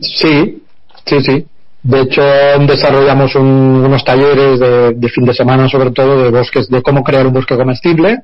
Sí, 0.00 0.62
sí, 1.04 1.20
sí. 1.20 1.46
De 1.82 2.00
hecho, 2.00 2.22
desarrollamos 2.66 3.34
unos 3.36 4.04
talleres 4.04 4.58
de, 4.58 5.08
fin 5.08 5.24
de 5.24 5.34
semana, 5.34 5.68
sobre 5.68 5.92
todo, 5.92 6.20
de 6.20 6.30
bosques, 6.30 6.68
de 6.68 6.82
cómo 6.82 7.04
crear 7.04 7.26
un 7.26 7.32
bosque 7.32 7.56
comestible. 7.56 8.18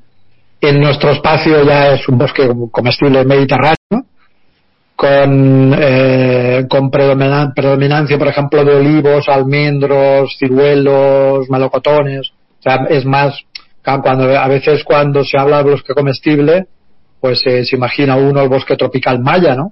En 0.59 0.81
nuestro 0.81 1.11
espacio 1.11 1.63
ya 1.63 1.93
es 1.93 2.07
un 2.09 2.17
bosque 2.17 2.49
comestible 2.71 3.23
mediterráneo, 3.23 4.05
con, 4.95 5.75
eh, 5.79 6.65
con 6.69 6.91
predominancia, 6.91 8.17
por 8.17 8.27
ejemplo, 8.27 8.65
de 8.65 8.75
olivos, 8.75 9.29
almendros, 9.29 10.35
ciruelos, 10.37 11.49
melocotones. 11.49 12.31
O 12.59 12.63
sea, 12.63 12.85
es 12.89 13.05
más, 13.05 13.39
cuando, 13.81 14.37
a 14.37 14.47
veces 14.47 14.83
cuando 14.83 15.23
se 15.23 15.37
habla 15.37 15.63
de 15.63 15.71
bosque 15.71 15.93
comestible, 15.93 16.67
pues 17.21 17.39
se 17.41 17.65
imagina 17.71 18.17
uno 18.17 18.41
el 18.41 18.49
bosque 18.49 18.75
tropical 18.75 19.19
maya, 19.21 19.55
¿no? 19.55 19.71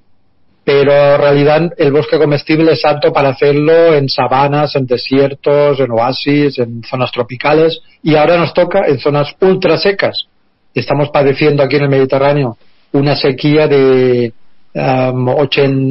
Pero 0.63 0.91
en 1.15 1.21
realidad 1.21 1.73
el 1.77 1.91
bosque 1.91 2.19
comestible 2.19 2.73
es 2.73 2.85
apto 2.85 3.11
para 3.11 3.29
hacerlo 3.29 3.95
en 3.95 4.07
sabanas, 4.07 4.75
en 4.75 4.85
desiertos, 4.85 5.79
en 5.79 5.91
oasis, 5.91 6.59
en 6.59 6.83
zonas 6.83 7.11
tropicales 7.11 7.81
y 8.03 8.15
ahora 8.15 8.37
nos 8.37 8.53
toca 8.53 8.85
en 8.87 8.99
zonas 8.99 9.35
ultra 9.41 9.77
secas. 9.77 10.27
Estamos 10.73 11.09
padeciendo 11.09 11.63
aquí 11.63 11.77
en 11.77 11.83
el 11.83 11.89
Mediterráneo 11.89 12.57
una 12.93 13.15
sequía 13.15 13.67
de 13.67 14.33
um, 14.75 15.35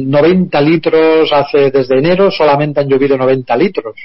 90 0.09 0.61
litros 0.61 1.31
hace 1.33 1.71
desde 1.71 1.97
enero 1.97 2.31
solamente 2.31 2.79
han 2.79 2.87
llovido 2.87 3.17
90 3.17 3.55
litros. 3.57 3.95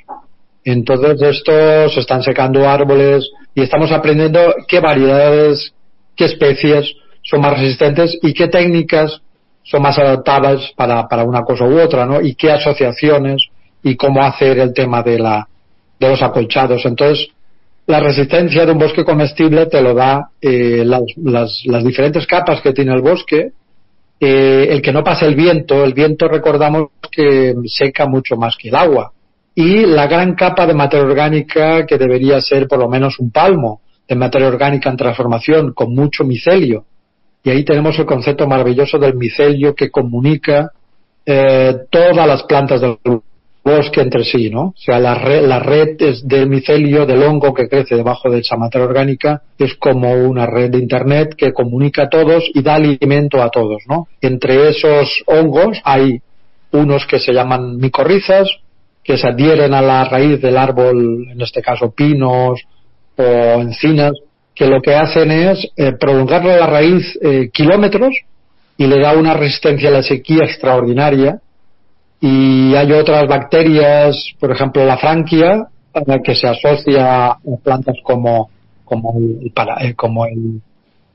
Entonces 0.64 1.22
estos 1.22 1.96
están 1.96 2.24
secando 2.24 2.68
árboles 2.68 3.30
y 3.54 3.62
estamos 3.62 3.92
aprendiendo 3.92 4.52
qué 4.66 4.80
variedades, 4.80 5.72
qué 6.16 6.24
especies 6.24 6.92
son 7.22 7.40
más 7.40 7.58
resistentes 7.58 8.18
y 8.22 8.32
qué 8.32 8.48
técnicas 8.48 9.20
son 9.66 9.82
más 9.82 9.98
adaptadas 9.98 10.72
para, 10.76 11.08
para 11.08 11.24
una 11.24 11.42
cosa 11.42 11.64
u 11.64 11.80
otra, 11.80 12.06
¿no? 12.06 12.20
Y 12.20 12.34
qué 12.34 12.52
asociaciones 12.52 13.48
y 13.82 13.96
cómo 13.96 14.22
hacer 14.22 14.58
el 14.58 14.72
tema 14.72 15.02
de 15.02 15.18
la, 15.18 15.48
de 15.98 16.08
los 16.08 16.22
acolchados. 16.22 16.86
Entonces, 16.86 17.28
la 17.86 18.00
resistencia 18.00 18.64
de 18.64 18.72
un 18.72 18.78
bosque 18.78 19.04
comestible 19.04 19.66
te 19.66 19.82
lo 19.82 19.92
da 19.92 20.30
eh, 20.40 20.84
las, 20.84 21.02
las, 21.16 21.62
las, 21.66 21.84
diferentes 21.84 22.26
capas 22.26 22.60
que 22.60 22.72
tiene 22.72 22.92
el 22.92 23.02
bosque, 23.02 23.52
eh, 24.20 24.68
el 24.70 24.80
que 24.80 24.92
no 24.92 25.02
pase 25.02 25.26
el 25.26 25.34
viento, 25.34 25.84
el 25.84 25.94
viento 25.94 26.28
recordamos 26.28 26.90
que 27.10 27.54
seca 27.66 28.06
mucho 28.06 28.36
más 28.36 28.56
que 28.56 28.68
el 28.68 28.76
agua, 28.76 29.12
y 29.54 29.84
la 29.86 30.06
gran 30.06 30.34
capa 30.34 30.66
de 30.66 30.74
materia 30.74 31.06
orgánica 31.06 31.86
que 31.86 31.98
debería 31.98 32.40
ser 32.40 32.68
por 32.68 32.78
lo 32.78 32.88
menos 32.88 33.18
un 33.18 33.30
palmo 33.30 33.80
de 34.06 34.14
materia 34.14 34.48
orgánica 34.48 34.90
en 34.90 34.96
transformación 34.96 35.72
con 35.72 35.94
mucho 35.94 36.24
micelio 36.24 36.84
y 37.46 37.50
ahí 37.50 37.64
tenemos 37.64 37.96
el 37.96 38.06
concepto 38.06 38.48
maravilloso 38.48 38.98
del 38.98 39.14
micelio 39.14 39.72
que 39.72 39.88
comunica 39.88 40.72
eh, 41.24 41.76
todas 41.90 42.26
las 42.26 42.42
plantas 42.42 42.80
del 42.80 42.98
bosque 43.64 44.00
entre 44.00 44.24
sí, 44.24 44.50
¿no? 44.50 44.62
O 44.62 44.74
sea, 44.76 44.98
la 44.98 45.14
red, 45.14 45.46
la 45.46 45.60
red 45.60 45.96
del 46.24 46.48
micelio, 46.48 47.06
del 47.06 47.22
hongo 47.22 47.54
que 47.54 47.68
crece 47.68 47.94
debajo 47.94 48.28
de 48.30 48.40
esa 48.40 48.56
materia 48.56 48.88
orgánica, 48.88 49.42
es 49.56 49.76
como 49.76 50.12
una 50.12 50.44
red 50.44 50.72
de 50.72 50.78
Internet 50.78 51.36
que 51.36 51.52
comunica 51.52 52.02
a 52.02 52.08
todos 52.08 52.50
y 52.52 52.62
da 52.62 52.74
alimento 52.74 53.40
a 53.40 53.48
todos, 53.48 53.84
¿no? 53.88 54.08
Entre 54.20 54.68
esos 54.68 55.22
hongos 55.26 55.80
hay 55.84 56.20
unos 56.72 57.06
que 57.06 57.20
se 57.20 57.32
llaman 57.32 57.76
micorrizas, 57.76 58.48
que 59.04 59.16
se 59.16 59.28
adhieren 59.28 59.72
a 59.72 59.82
la 59.82 60.04
raíz 60.04 60.42
del 60.42 60.56
árbol, 60.56 61.28
en 61.30 61.40
este 61.40 61.62
caso 61.62 61.92
pinos 61.92 62.60
o 63.16 63.22
encinas, 63.22 64.14
que 64.56 64.66
lo 64.66 64.80
que 64.80 64.94
hacen 64.94 65.30
es 65.30 65.68
eh, 65.76 65.92
prolongarle 65.92 66.56
la 66.56 66.66
raíz 66.66 67.16
eh, 67.20 67.50
kilómetros 67.52 68.16
y 68.78 68.86
le 68.86 68.98
da 68.98 69.12
una 69.12 69.34
resistencia 69.34 69.90
a 69.90 69.92
la 69.92 70.02
sequía 70.02 70.44
extraordinaria. 70.44 71.40
Y 72.22 72.74
hay 72.74 72.90
otras 72.92 73.28
bacterias, 73.28 74.16
por 74.40 74.50
ejemplo 74.50 74.84
la 74.86 74.96
franquia, 74.96 75.68
que 76.24 76.34
se 76.34 76.48
asocia 76.48 77.26
a 77.26 77.38
plantas 77.62 77.96
como, 78.02 78.48
como, 78.84 79.18
el, 79.18 79.50
para, 79.52 79.84
eh, 79.84 79.94
como, 79.94 80.24
el, 80.24 80.62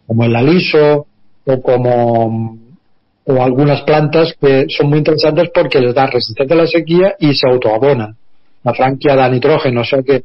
como 0.06 0.24
el 0.24 0.36
aliso 0.36 1.08
o 1.46 1.62
como, 1.64 2.58
o 3.26 3.44
algunas 3.44 3.82
plantas 3.82 4.36
que 4.40 4.68
son 4.70 4.90
muy 4.90 5.00
interesantes 5.00 5.50
porque 5.52 5.80
les 5.80 5.96
da 5.96 6.06
resistencia 6.06 6.56
a 6.56 6.60
la 6.60 6.68
sequía 6.68 7.16
y 7.20 7.34
se 7.34 7.48
autoabonan. 7.50 8.16
La 8.64 8.74
franquia 8.76 9.16
da 9.16 9.28
nitrógeno, 9.28 9.82
o 9.82 9.86
sea 9.86 10.04
que 10.04 10.24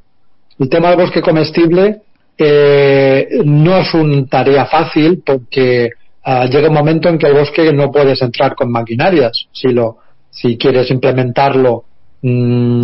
el 0.59 0.69
tema 0.69 0.91
del 0.91 0.99
bosque 0.99 1.23
comestible 1.23 2.03
eh, 2.39 3.29
no 3.45 3.79
es 3.79 3.95
una 3.95 4.27
tarea 4.27 4.67
fácil 4.67 5.23
porque 5.25 5.91
ah, 6.25 6.47
llega 6.47 6.69
un 6.69 6.75
momento 6.75 7.09
en 7.09 7.19
que 7.19 7.27
el 7.27 7.35
bosque 7.35 7.73
no 7.73 7.91
puedes 7.91 8.21
entrar 8.23 8.55
con 8.55 8.71
maquinarias 8.71 9.47
si 9.53 9.69
lo 9.69 9.99
si 10.31 10.59
quieres 10.59 10.91
implementarlo 10.91 11.85
mm, 12.21 12.83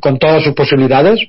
con 0.00 0.18
todas 0.18 0.42
sus 0.42 0.54
posibilidades 0.54 1.20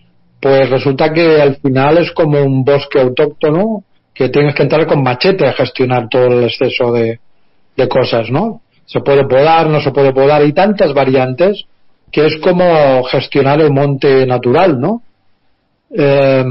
pues 0.41 0.69
resulta 0.69 1.13
que 1.13 1.39
al 1.39 1.57
final 1.57 1.99
es 1.99 2.11
como 2.13 2.41
un 2.41 2.63
bosque 2.63 2.99
autóctono 2.99 3.83
que 4.13 4.29
tienes 4.29 4.55
que 4.55 4.63
entrar 4.63 4.87
con 4.87 5.03
machete 5.03 5.47
a 5.47 5.53
gestionar 5.53 6.09
todo 6.09 6.25
el 6.25 6.43
exceso 6.45 6.91
de, 6.91 7.19
de 7.77 7.87
cosas, 7.87 8.29
¿no? 8.29 8.61
Se 8.85 8.99
puede 9.01 9.25
podar, 9.25 9.67
no 9.67 9.79
se 9.81 9.91
puede 9.91 10.11
podar, 10.11 10.43
y 10.43 10.53
tantas 10.53 10.93
variantes 10.93 11.65
que 12.11 12.25
es 12.25 12.37
como 12.37 13.03
gestionar 13.03 13.61
el 13.61 13.71
monte 13.71 14.25
natural, 14.25 14.79
¿no? 14.79 15.03
Eh, 15.93 16.43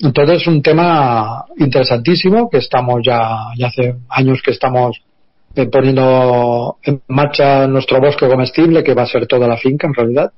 entonces 0.00 0.42
es 0.42 0.46
un 0.46 0.62
tema 0.62 1.44
interesantísimo 1.58 2.48
que 2.48 2.58
estamos 2.58 3.00
ya, 3.04 3.48
ya 3.56 3.66
hace 3.66 3.96
años 4.08 4.40
que 4.42 4.52
estamos 4.52 5.02
eh, 5.54 5.66
poniendo 5.66 6.76
en 6.82 7.02
marcha 7.08 7.66
nuestro 7.66 8.00
bosque 8.00 8.28
comestible 8.28 8.82
que 8.82 8.94
va 8.94 9.02
a 9.02 9.06
ser 9.06 9.26
toda 9.26 9.46
la 9.46 9.56
finca 9.56 9.86
en 9.86 9.94
realidad. 9.94 10.32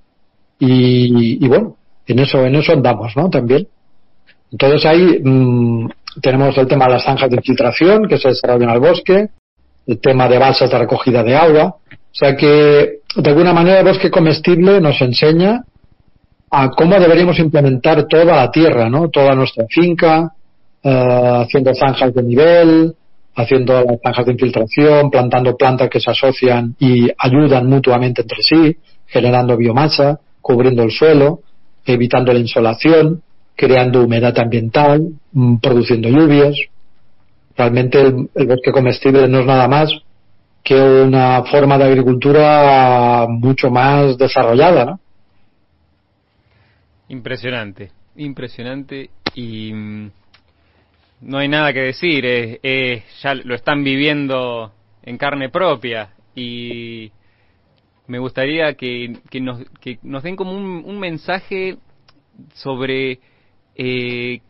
Y, 0.59 1.45
y 1.45 1.49
bueno 1.49 1.77
en 2.07 2.19
eso 2.19 2.45
en 2.45 2.57
eso 2.57 2.73
andamos 2.73 3.17
no 3.17 3.31
también. 3.31 3.69
Entonces 4.51 4.85
ahí 4.87 5.21
mmm, 5.23 5.89
tenemos 6.21 6.57
el 6.59 6.67
tema 6.67 6.87
de 6.87 6.93
las 6.93 7.05
zanjas 7.05 7.31
de 7.31 7.37
infiltración 7.37 8.09
que 8.09 8.19
se 8.19 8.29
desarrollan 8.29 8.71
al 8.71 8.81
bosque, 8.81 9.29
el 9.87 10.01
tema 10.01 10.29
de 10.29 10.39
balsas 10.39 10.71
de 10.71 10.79
recogida 10.79 11.23
de 11.23 11.37
agua. 11.37 11.77
O 11.91 12.15
sea 12.19 12.37
que, 12.37 13.01
de 13.15 13.31
alguna 13.31 13.53
manera, 13.53 13.81
el 13.81 13.87
bosque 13.87 14.11
comestible 14.11 14.81
nos 14.81 15.01
enseña 15.01 15.63
a 16.51 16.71
cómo 16.71 16.99
deberíamos 16.99 17.39
implementar 17.39 18.07
toda 18.07 18.37
la 18.37 18.51
tierra, 18.51 18.89
¿no? 18.89 19.09
Toda 19.09 19.35
nuestra 19.35 19.67
finca, 19.69 20.33
uh, 20.83 21.43
haciendo 21.43 21.75
zanjas 21.75 22.15
de 22.15 22.23
nivel, 22.23 22.95
haciendo 23.35 23.85
las 23.85 24.01
zanjas 24.03 24.27
de 24.27 24.33
infiltración, 24.33 25.11
plantando 25.11 25.57
plantas 25.57 25.89
que 25.89 26.01
se 26.01 26.11
asocian 26.11 26.75
y 26.79 27.09
ayudan 27.19 27.67
mutuamente 27.69 28.23
entre 28.23 28.43
sí, 28.43 28.77
generando 29.07 29.57
biomasa, 29.57 30.19
cubriendo 30.41 30.83
el 30.83 30.91
suelo, 30.91 31.41
evitando 31.85 32.33
la 32.33 32.39
insolación, 32.39 33.23
creando 33.55 34.05
humedad 34.05 34.39
ambiental, 34.39 35.09
mm, 35.33 35.57
produciendo 35.57 36.09
lluvias. 36.09 36.57
Realmente 37.57 38.01
el, 38.01 38.47
bosque 38.47 38.73
comestible 38.73 39.27
no 39.29 39.41
es 39.41 39.47
nada 39.47 39.69
más 39.69 39.91
que 40.63 40.75
una 40.75 41.43
forma 41.45 41.79
de 41.79 41.85
agricultura 41.85 43.27
mucho 43.29 43.71
más 43.71 44.17
desarrollada, 44.19 44.85
¿no? 44.85 45.01
Impresionante, 47.09 47.91
impresionante 48.17 49.11
y 49.35 49.73
mm, 49.73 50.11
no 51.23 51.39
hay 51.39 51.49
nada 51.49 51.73
que 51.73 51.81
decir, 51.81 52.25
es, 52.27 53.05
ya 53.23 53.35
lo 53.35 53.55
están 53.55 53.83
viviendo 53.83 54.73
en 55.03 55.19
carne 55.19 55.49
propia 55.49 56.11
y 56.35 57.11
me 58.07 58.19
gustaría 58.19 58.75
que, 58.75 59.19
nos, 59.41 59.65
que 59.81 59.99
nos 60.03 60.23
den 60.23 60.37
como 60.37 60.53
un, 60.53 60.83
un 60.85 60.99
mensaje 60.99 61.79
sobre 62.55 63.21
eh, 63.75 64.41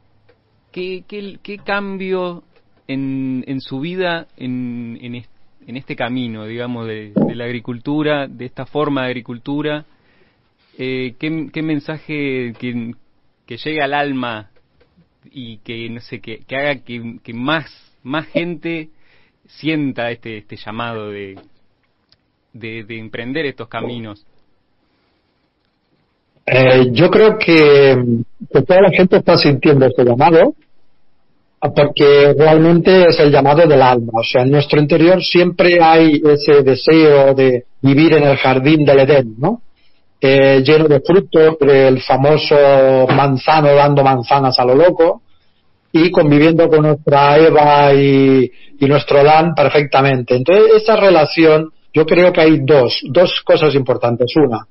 ¿qué, 0.73 1.39
qué, 1.43 1.59
cambio 1.59 2.45
en, 2.87 3.45
en 3.47 3.61
su 3.61 3.81
vida 3.81 4.27
en, 4.37 4.99
en, 5.01 5.25
en, 5.67 5.77
este 5.77 5.97
camino, 5.97 6.47
digamos, 6.47 6.87
de, 6.87 7.13
la 7.35 7.45
agricultura, 7.45 8.27
de 8.27 8.47
esta 8.47 8.67
forma 8.67 9.03
de 9.03 9.09
agricultura? 9.09 9.85
Eh, 10.81 11.17
¿qué, 11.19 11.49
¿qué, 11.53 11.61
mensaje 11.61 12.53
que, 12.57 12.93
que 13.45 13.57
llegue 13.57 13.83
al 13.83 13.95
alma 13.95 14.51
y 15.25 15.59
que, 15.59 15.91
no 15.91 16.01
sé, 16.01 16.21
que, 16.21 16.45
haga 16.51 16.77
que, 16.85 17.35
más, 17.35 17.67
más 18.05 18.29
gente 18.29 18.91
sienta 19.49 20.13
este, 20.13 20.39
este 20.39 20.57
llamado 20.57 21.11
de, 21.11 21.37
de, 22.53 22.85
de 22.85 22.97
emprender 22.97 23.45
estos 23.47 23.67
caminos? 23.67 24.25
Eh, 26.47 26.91
yo 26.93 27.11
creo 27.11 27.37
que, 27.37 27.97
que, 28.53 28.63
toda 28.63 28.83
la 28.83 28.91
gente 28.91 29.17
está 29.17 29.37
sintiendo 29.37 29.85
este 29.85 30.05
llamado 30.05 30.55
porque 31.75 32.35
realmente 32.39 33.09
es 33.09 33.19
el 33.19 33.33
llamado 33.33 33.67
del 33.67 33.83
alma. 33.83 34.13
O 34.15 34.23
sea, 34.23 34.43
en 34.43 34.53
nuestro 34.53 34.81
interior 34.81 35.21
siempre 35.25 35.83
hay 35.83 36.23
ese 36.25 36.63
deseo 36.63 37.35
de 37.35 37.65
vivir 37.83 38.13
en 38.15 38.23
el 38.23 38.37
jardín 38.37 38.85
del 38.85 39.01
Edén, 39.01 39.35
¿no? 39.39 39.61
Eh, 40.21 40.63
lleno 40.65 40.89
de 40.89 41.01
frutos, 41.01 41.57
el 41.61 42.03
famoso 42.03 43.07
manzano 43.15 43.73
dando 43.75 44.03
manzanas 44.03 44.59
a 44.59 44.65
lo 44.65 44.75
loco 44.75 45.23
y 45.93 46.11
conviviendo 46.11 46.69
con 46.69 46.83
nuestra 46.83 47.39
Eva 47.39 47.95
y, 47.95 48.51
nuestro 48.81 49.23
Dan 49.23 49.55
perfectamente. 49.55 50.35
Entonces, 50.35 50.83
esa 50.83 50.97
relación, 50.97 51.71
yo 51.93 52.05
creo 52.05 52.33
que 52.33 52.41
hay 52.41 52.59
dos, 52.63 53.01
dos 53.05 53.43
cosas 53.43 53.75
importantes. 53.75 54.35
Una, 54.37 54.67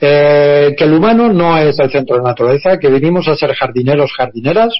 eh, 0.00 0.74
que 0.76 0.84
el 0.84 0.92
humano 0.92 1.32
no 1.32 1.56
es 1.56 1.78
el 1.78 1.90
centro 1.90 2.16
de 2.16 2.22
la 2.22 2.30
naturaleza, 2.30 2.78
que 2.78 2.88
venimos 2.88 3.28
a 3.28 3.36
ser 3.36 3.54
jardineros, 3.54 4.12
jardineras, 4.12 4.74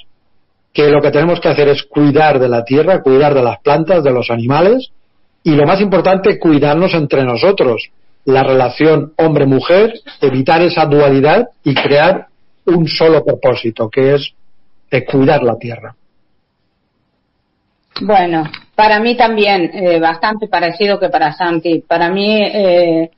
que 0.71 0.89
lo 0.89 1.01
que 1.01 1.11
tenemos 1.11 1.39
que 1.39 1.49
hacer 1.49 1.69
es 1.69 1.83
cuidar 1.83 2.39
de 2.39 2.49
la 2.49 2.63
tierra, 2.63 3.01
cuidar 3.01 3.33
de 3.33 3.43
las 3.43 3.59
plantas, 3.61 4.03
de 4.03 4.11
los 4.11 4.29
animales, 4.29 4.91
y 5.43 5.51
lo 5.51 5.65
más 5.65 5.81
importante, 5.81 6.39
cuidarnos 6.39 6.93
entre 6.93 7.23
nosotros, 7.23 7.89
la 8.25 8.43
relación 8.43 9.13
hombre-mujer, 9.17 9.93
evitar 10.21 10.61
esa 10.61 10.85
dualidad 10.85 11.49
y 11.63 11.73
crear 11.73 12.27
un 12.65 12.87
solo 12.87 13.23
propósito, 13.23 13.89
que 13.89 14.15
es 14.15 14.33
eh, 14.91 15.03
cuidar 15.03 15.43
la 15.43 15.57
tierra. 15.57 15.95
Bueno, 18.01 18.43
para 18.75 18.99
mí 18.99 19.15
también, 19.15 19.69
eh, 19.73 19.99
bastante 19.99 20.47
parecido 20.47 20.99
que 20.99 21.09
para 21.09 21.33
Santi. 21.33 21.83
Para 21.87 22.09
mí, 22.09 22.41
eh, 22.41 23.11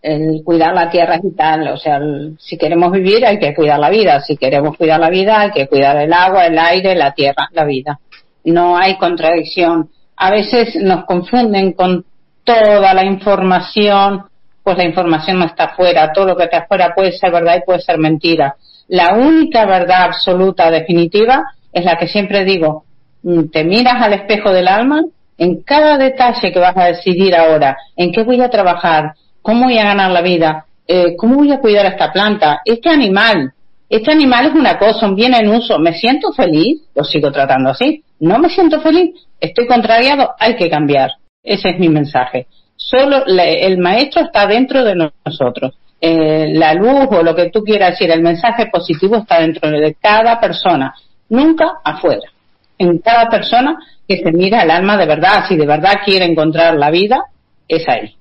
el 0.00 0.42
cuidar 0.44 0.74
la 0.74 0.90
tierra 0.90 1.16
es 1.16 1.22
vital. 1.22 1.68
O 1.68 1.76
sea, 1.76 2.00
si 2.38 2.56
queremos 2.56 2.90
vivir 2.92 3.24
hay 3.24 3.38
que 3.38 3.54
cuidar 3.54 3.78
la 3.78 3.90
vida. 3.90 4.20
Si 4.20 4.36
queremos 4.36 4.76
cuidar 4.76 5.00
la 5.00 5.10
vida 5.10 5.40
hay 5.40 5.50
que 5.52 5.68
cuidar 5.68 5.96
el 5.98 6.12
agua, 6.12 6.46
el 6.46 6.58
aire, 6.58 6.94
la 6.94 7.12
tierra, 7.12 7.48
la 7.52 7.64
vida. 7.64 7.98
No 8.44 8.76
hay 8.76 8.96
contradicción. 8.96 9.90
A 10.16 10.30
veces 10.30 10.76
nos 10.76 11.04
confunden 11.04 11.72
con 11.72 12.04
toda 12.44 12.94
la 12.94 13.04
información, 13.04 14.24
pues 14.62 14.76
la 14.76 14.84
información 14.84 15.38
no 15.38 15.46
está 15.46 15.64
afuera. 15.64 16.12
Todo 16.12 16.26
lo 16.26 16.36
que 16.36 16.44
está 16.44 16.58
afuera 16.58 16.92
puede 16.94 17.12
ser 17.12 17.32
verdad 17.32 17.56
y 17.58 17.64
puede 17.64 17.80
ser 17.80 17.98
mentira. 17.98 18.56
La 18.88 19.14
única 19.14 19.64
verdad 19.66 20.04
absoluta, 20.04 20.70
definitiva, 20.70 21.44
es 21.72 21.84
la 21.84 21.96
que 21.96 22.08
siempre 22.08 22.44
digo. 22.44 22.84
Mm, 23.22 23.48
te 23.50 23.64
miras 23.64 24.02
al 24.02 24.12
espejo 24.12 24.52
del 24.52 24.68
alma 24.68 25.02
en 25.38 25.62
cada 25.62 25.98
detalle 25.98 26.52
que 26.52 26.58
vas 26.58 26.76
a 26.76 26.86
decidir 26.86 27.34
ahora, 27.34 27.76
en 27.96 28.12
qué 28.12 28.22
voy 28.22 28.40
a 28.40 28.50
trabajar, 28.50 29.14
¿Cómo 29.42 29.64
voy 29.64 29.76
a 29.76 29.84
ganar 29.84 30.12
la 30.12 30.22
vida? 30.22 30.66
Eh, 30.86 31.16
¿Cómo 31.16 31.36
voy 31.36 31.50
a 31.50 31.58
cuidar 31.58 31.84
a 31.84 31.90
esta 31.90 32.12
planta? 32.12 32.62
Este 32.64 32.88
animal, 32.88 33.52
este 33.88 34.12
animal 34.12 34.46
es 34.46 34.54
una 34.54 34.78
cosa, 34.78 35.06
un 35.06 35.16
bien 35.16 35.34
en 35.34 35.48
uso. 35.48 35.80
¿Me 35.80 35.92
siento 35.94 36.32
feliz? 36.32 36.80
Lo 36.94 37.02
sigo 37.02 37.32
tratando 37.32 37.70
así. 37.70 38.04
¿No 38.20 38.38
me 38.38 38.48
siento 38.48 38.80
feliz? 38.80 39.10
¿Estoy 39.40 39.66
contrariado? 39.66 40.30
Hay 40.38 40.54
que 40.54 40.70
cambiar. 40.70 41.10
Ese 41.42 41.70
es 41.70 41.78
mi 41.80 41.88
mensaje. 41.88 42.46
Solo 42.92 43.24
el 43.26 43.78
maestro 43.78 44.20
está 44.22 44.46
dentro 44.46 44.84
de 44.84 45.10
nosotros. 45.24 45.74
Eh, 45.98 46.52
la 46.52 46.74
luz 46.74 47.08
o 47.10 47.22
lo 47.22 47.34
que 47.34 47.48
tú 47.48 47.64
quieras 47.64 47.92
decir, 47.92 48.10
el 48.10 48.20
mensaje 48.20 48.66
positivo 48.66 49.16
está 49.16 49.40
dentro 49.40 49.70
de 49.70 49.94
cada 49.94 50.38
persona, 50.38 50.94
nunca 51.30 51.78
afuera. 51.82 52.28
En 52.76 52.98
cada 52.98 53.30
persona 53.30 53.78
que 54.06 54.18
se 54.18 54.30
mira 54.30 54.62
el 54.62 54.70
alma 54.70 54.98
de 54.98 55.06
verdad, 55.06 55.46
si 55.48 55.56
de 55.56 55.64
verdad 55.64 56.00
quiere 56.04 56.26
encontrar 56.26 56.74
la 56.74 56.90
vida, 56.90 57.22
es 57.66 57.88
ahí. 57.88 58.14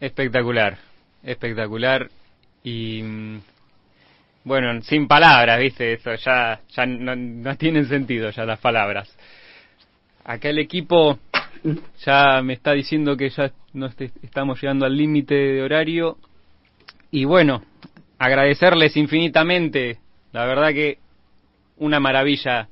Espectacular, 0.00 0.78
espectacular 1.22 2.08
y 2.64 3.04
bueno, 4.42 4.82
sin 4.82 5.06
palabras, 5.06 5.60
viste, 5.60 5.92
eso 5.92 6.12
ya, 6.16 6.58
ya 6.70 6.86
no, 6.86 7.14
no, 7.14 7.56
tienen 7.56 7.86
sentido 7.86 8.30
ya 8.30 8.44
las 8.44 8.58
palabras. 8.58 9.14
Acá 10.24 10.48
el 10.48 10.58
equipo 10.58 11.18
ya 12.04 12.42
me 12.42 12.54
está 12.54 12.72
diciendo 12.72 13.16
que 13.16 13.30
ya 13.30 13.52
nos 13.72 13.94
estamos 14.22 14.60
llegando 14.60 14.86
al 14.86 14.96
límite 14.96 15.34
de 15.34 15.62
horario 15.62 16.16
y 17.10 17.24
bueno, 17.24 17.62
agradecerles 18.18 18.96
infinitamente, 18.96 19.98
la 20.32 20.44
verdad 20.44 20.68
que 20.68 20.98
una 21.78 22.00
maravilla. 22.00 22.68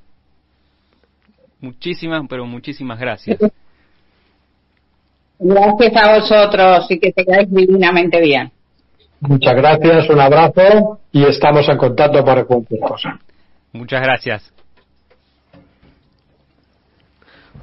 Muchísimas, 1.61 2.23
pero 2.29 2.45
muchísimas 2.45 2.99
gracias. 2.99 3.39
Gracias 5.39 5.97
a 5.97 6.19
vosotros 6.19 6.91
y 6.91 6.99
que 6.99 7.13
tengáis 7.13 7.51
divinamente 7.51 8.21
bien. 8.21 8.51
Muchas 9.21 9.55
gracias, 9.55 10.09
un 10.11 10.21
abrazo 10.21 11.01
y 11.13 11.25
estamos 11.25 11.69
en 11.69 11.79
contacto 11.79 12.25
para 12.25 12.45
cualquier 12.45 12.81
cosa. 12.81 13.19
Muchas 13.73 14.03
gracias. 14.03 14.56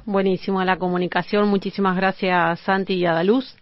Buenísimo 0.06 0.62
la 0.62 0.76
comunicación. 0.76 1.48
Muchísimas 1.48 1.96
gracias, 1.96 2.60
Santi 2.60 2.92
y 2.92 3.06
Adaluz. 3.06 3.56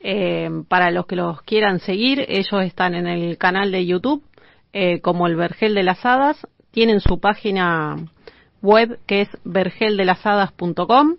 Eh, 0.00 0.48
para 0.68 0.92
los 0.92 1.06
que 1.06 1.16
los 1.16 1.42
quieran 1.42 1.80
seguir, 1.80 2.24
ellos 2.28 2.62
están 2.62 2.94
en 2.94 3.08
el 3.08 3.36
canal 3.36 3.72
de 3.72 3.84
YouTube 3.84 4.22
eh, 4.72 5.00
como 5.00 5.26
el 5.26 5.34
Vergel 5.34 5.74
de 5.74 5.82
las 5.82 6.06
Hadas. 6.06 6.46
Tienen 6.70 7.00
su 7.00 7.18
página 7.18 7.96
web 8.62 9.00
que 9.06 9.22
es 9.22 9.28
vergeldelasadas.com. 9.42 11.16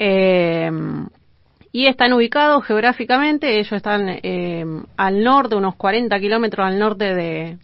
Eh, 0.00 0.70
y 1.72 1.86
están 1.86 2.12
ubicados 2.12 2.64
geográficamente, 2.64 3.60
ellos 3.60 3.74
están 3.74 4.08
eh, 4.08 4.64
al 4.96 5.22
norte, 5.22 5.54
unos 5.54 5.76
40 5.76 6.18
kilómetros 6.18 6.66
al 6.66 6.80
norte 6.80 7.14
de, 7.14 7.58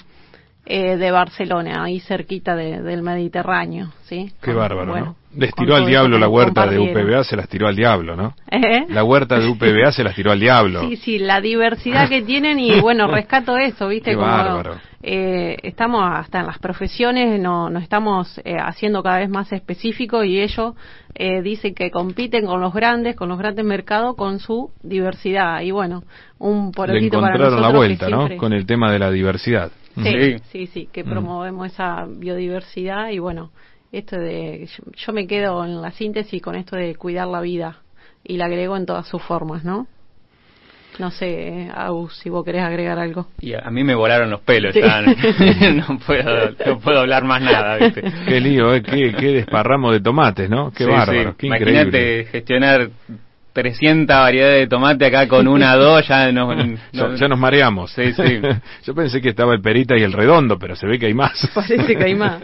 eh, 0.68 0.96
de 0.96 1.10
Barcelona, 1.12 1.84
ahí 1.84 2.00
cerquita 2.00 2.56
del 2.56 3.02
Mediterráneo, 3.02 3.92
¿sí? 4.04 4.32
Qué 4.42 4.52
bárbaro, 4.52 4.96
¿no? 4.96 5.16
Les 5.36 5.54
tiró 5.54 5.76
al 5.76 5.86
diablo 5.86 6.18
la 6.18 6.28
huerta 6.28 6.66
de 6.66 6.78
UPBA, 6.78 7.22
se 7.22 7.36
las 7.36 7.48
tiró 7.48 7.68
al 7.68 7.76
diablo, 7.76 8.16
¿no? 8.16 8.34
¿Eh? 8.50 8.86
La 8.88 9.04
huerta 9.04 9.38
de 9.38 9.46
UPBA 9.46 9.92
se 9.92 10.02
las 10.02 10.14
tiró 10.14 10.32
al 10.32 10.40
diablo. 10.40 10.80
Sí, 10.88 10.96
sí, 10.96 11.18
la 11.18 11.40
diversidad 11.40 12.08
que 12.08 12.22
tienen 12.26 12.58
y 12.58 12.80
bueno, 12.80 13.06
rescato 13.06 13.56
eso, 13.56 13.88
¿viste? 13.88 14.10
Qué 14.10 14.16
bárbaro. 14.16 14.76
Eh, 15.08 15.58
estamos 15.62 16.02
hasta 16.04 16.40
en 16.40 16.46
las 16.46 16.58
profesiones, 16.58 17.38
no, 17.38 17.70
nos 17.70 17.84
estamos 17.84 18.40
eh, 18.44 18.56
haciendo 18.58 19.04
cada 19.04 19.18
vez 19.18 19.28
más 19.28 19.52
específicos 19.52 20.24
y 20.24 20.40
ellos 20.40 20.74
eh, 21.14 21.42
dicen 21.42 21.76
que 21.76 21.92
compiten 21.92 22.44
con 22.44 22.60
los 22.60 22.74
grandes, 22.74 23.14
con 23.14 23.28
los 23.28 23.38
grandes 23.38 23.64
mercados, 23.64 24.16
con 24.16 24.40
su 24.40 24.72
diversidad. 24.82 25.60
Y 25.60 25.70
bueno, 25.70 26.02
un 26.38 26.72
poquito 26.72 27.20
para 27.20 27.38
nosotros 27.38 27.60
la 27.60 27.68
vuelta, 27.68 28.08
¿no? 28.08 28.36
Con 28.36 28.52
el 28.52 28.66
tema 28.66 28.90
de 28.90 28.98
la 28.98 29.12
diversidad. 29.12 29.70
Sí, 30.02 30.36
sí, 30.50 30.66
sí, 30.66 30.88
que 30.92 31.04
mm. 31.04 31.08
promovemos 31.08 31.66
esa 31.72 32.06
biodiversidad 32.06 33.10
y 33.10 33.18
bueno, 33.18 33.50
esto 33.92 34.18
de 34.18 34.68
yo, 34.94 35.12
me 35.12 35.26
quedo 35.26 35.64
en 35.64 35.80
la 35.80 35.90
síntesis 35.90 36.42
con 36.42 36.54
esto 36.54 36.76
de 36.76 36.94
cuidar 36.96 37.28
la 37.28 37.40
vida 37.40 37.78
y 38.24 38.36
la 38.36 38.46
agrego 38.46 38.76
en 38.76 38.86
todas 38.86 39.06
sus 39.08 39.22
formas, 39.22 39.64
¿no? 39.64 39.86
No 40.98 41.10
sé, 41.10 41.70
Au, 41.74 42.08
si 42.08 42.30
vos 42.30 42.42
querés 42.42 42.62
agregar 42.62 42.98
algo. 42.98 43.26
Y 43.40 43.52
a, 43.52 43.70
mí 43.70 43.84
me 43.84 43.94
volaron 43.94 44.30
los 44.30 44.40
pelos, 44.40 44.74
no, 44.76 45.98
puedo, 45.98 46.50
no 46.66 46.78
puedo 46.78 47.00
hablar 47.00 47.24
más 47.24 47.42
nada, 47.42 47.76
¿viste? 47.76 48.02
Qué 48.26 48.40
lío, 48.40 48.74
¿eh? 48.74 48.82
qué, 48.82 49.14
qué 49.18 49.26
desparramo 49.32 49.92
de 49.92 50.00
tomates, 50.00 50.48
¿no? 50.48 50.72
Qué 50.72 50.86
bárbaro, 50.86 51.36
qué 51.36 51.46
Imagínate 51.48 52.24
gestionar 52.26 52.90
300 53.56 54.14
variedades 54.14 54.60
de 54.60 54.66
tomate 54.66 55.06
acá 55.06 55.26
con 55.26 55.48
una 55.48 55.74
o 55.76 55.78
dos, 55.78 56.06
ya 56.06 56.30
nos, 56.30 56.78
ya, 56.92 57.26
nos 57.26 57.38
mareamos. 57.38 57.90
Sí, 57.90 58.12
sí. 58.12 58.22
Yo 58.84 58.94
pensé 58.94 59.22
que 59.22 59.30
estaba 59.30 59.54
el 59.54 59.62
perita 59.62 59.96
y 59.96 60.02
el 60.02 60.12
redondo, 60.12 60.58
pero 60.58 60.76
se 60.76 60.86
ve 60.86 60.98
que 60.98 61.06
hay 61.06 61.14
más. 61.14 61.48
Parece 61.54 61.96
que 61.96 62.04
hay 62.04 62.14
más. 62.14 62.42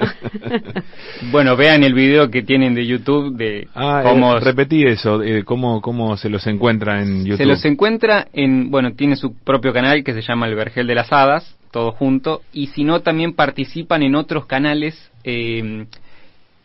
bueno, 1.31 1.55
vean 1.55 1.85
el 1.85 1.93
video 1.93 2.31
que 2.31 2.43
tienen 2.43 2.75
de 2.75 2.87
YouTube 2.87 3.37
de 3.37 3.69
ah, 3.75 4.01
cómo... 4.03 4.39
Eh, 4.39 4.41
repetí 4.41 4.85
eso, 4.85 5.23
eh, 5.23 5.45
cómo, 5.45 5.83
cómo 5.83 6.17
se 6.17 6.31
los 6.31 6.47
encuentra 6.47 7.03
en 7.03 7.27
YouTube. 7.27 7.37
Se 7.37 7.47
los 7.47 7.63
encuentra 7.67 8.29
en, 8.33 8.71
bueno, 8.71 8.95
tiene 8.95 9.17
su 9.17 9.35
propio 9.35 9.75
canal 9.75 10.03
que 10.03 10.15
se 10.15 10.23
llama 10.23 10.47
El 10.47 10.55
Vergel 10.55 10.87
de 10.87 10.95
las 10.95 11.13
Hadas, 11.13 11.59
todo 11.71 11.93
junto, 11.93 12.41
y 12.55 12.69
si 12.69 12.85
no, 12.85 13.01
también 13.01 13.35
participan 13.35 14.03
en 14.03 14.15
otros 14.15 14.47
canales, 14.47 15.11
eh, 15.25 15.85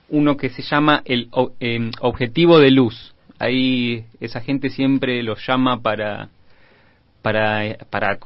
uno 0.10 0.38
que 0.38 0.50
se 0.50 0.62
llama 0.62 1.02
el 1.04 1.28
Objetivo 2.00 2.60
de 2.60 2.72
Luz 2.72 3.14
ahí 3.40 4.06
esa 4.20 4.42
gente 4.42 4.70
siempre 4.70 5.22
los 5.24 5.46
llama 5.46 5.82
para 5.82 6.30
para, 7.22 7.78
para 7.90 8.18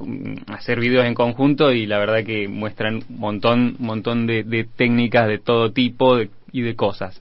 hacer 0.53 0.79
videos 0.79 1.05
en 1.05 1.15
conjunto 1.15 1.71
y 1.71 1.87
la 1.87 1.97
verdad 1.97 2.23
que 2.23 2.47
muestran 2.47 3.03
un 3.09 3.19
montón, 3.19 3.75
montón 3.79 4.27
de, 4.27 4.67
técnicas 4.75 5.27
de 5.27 5.39
todo 5.39 5.71
tipo 5.71 6.19
y 6.51 6.61
de 6.61 6.75
cosas. 6.75 7.19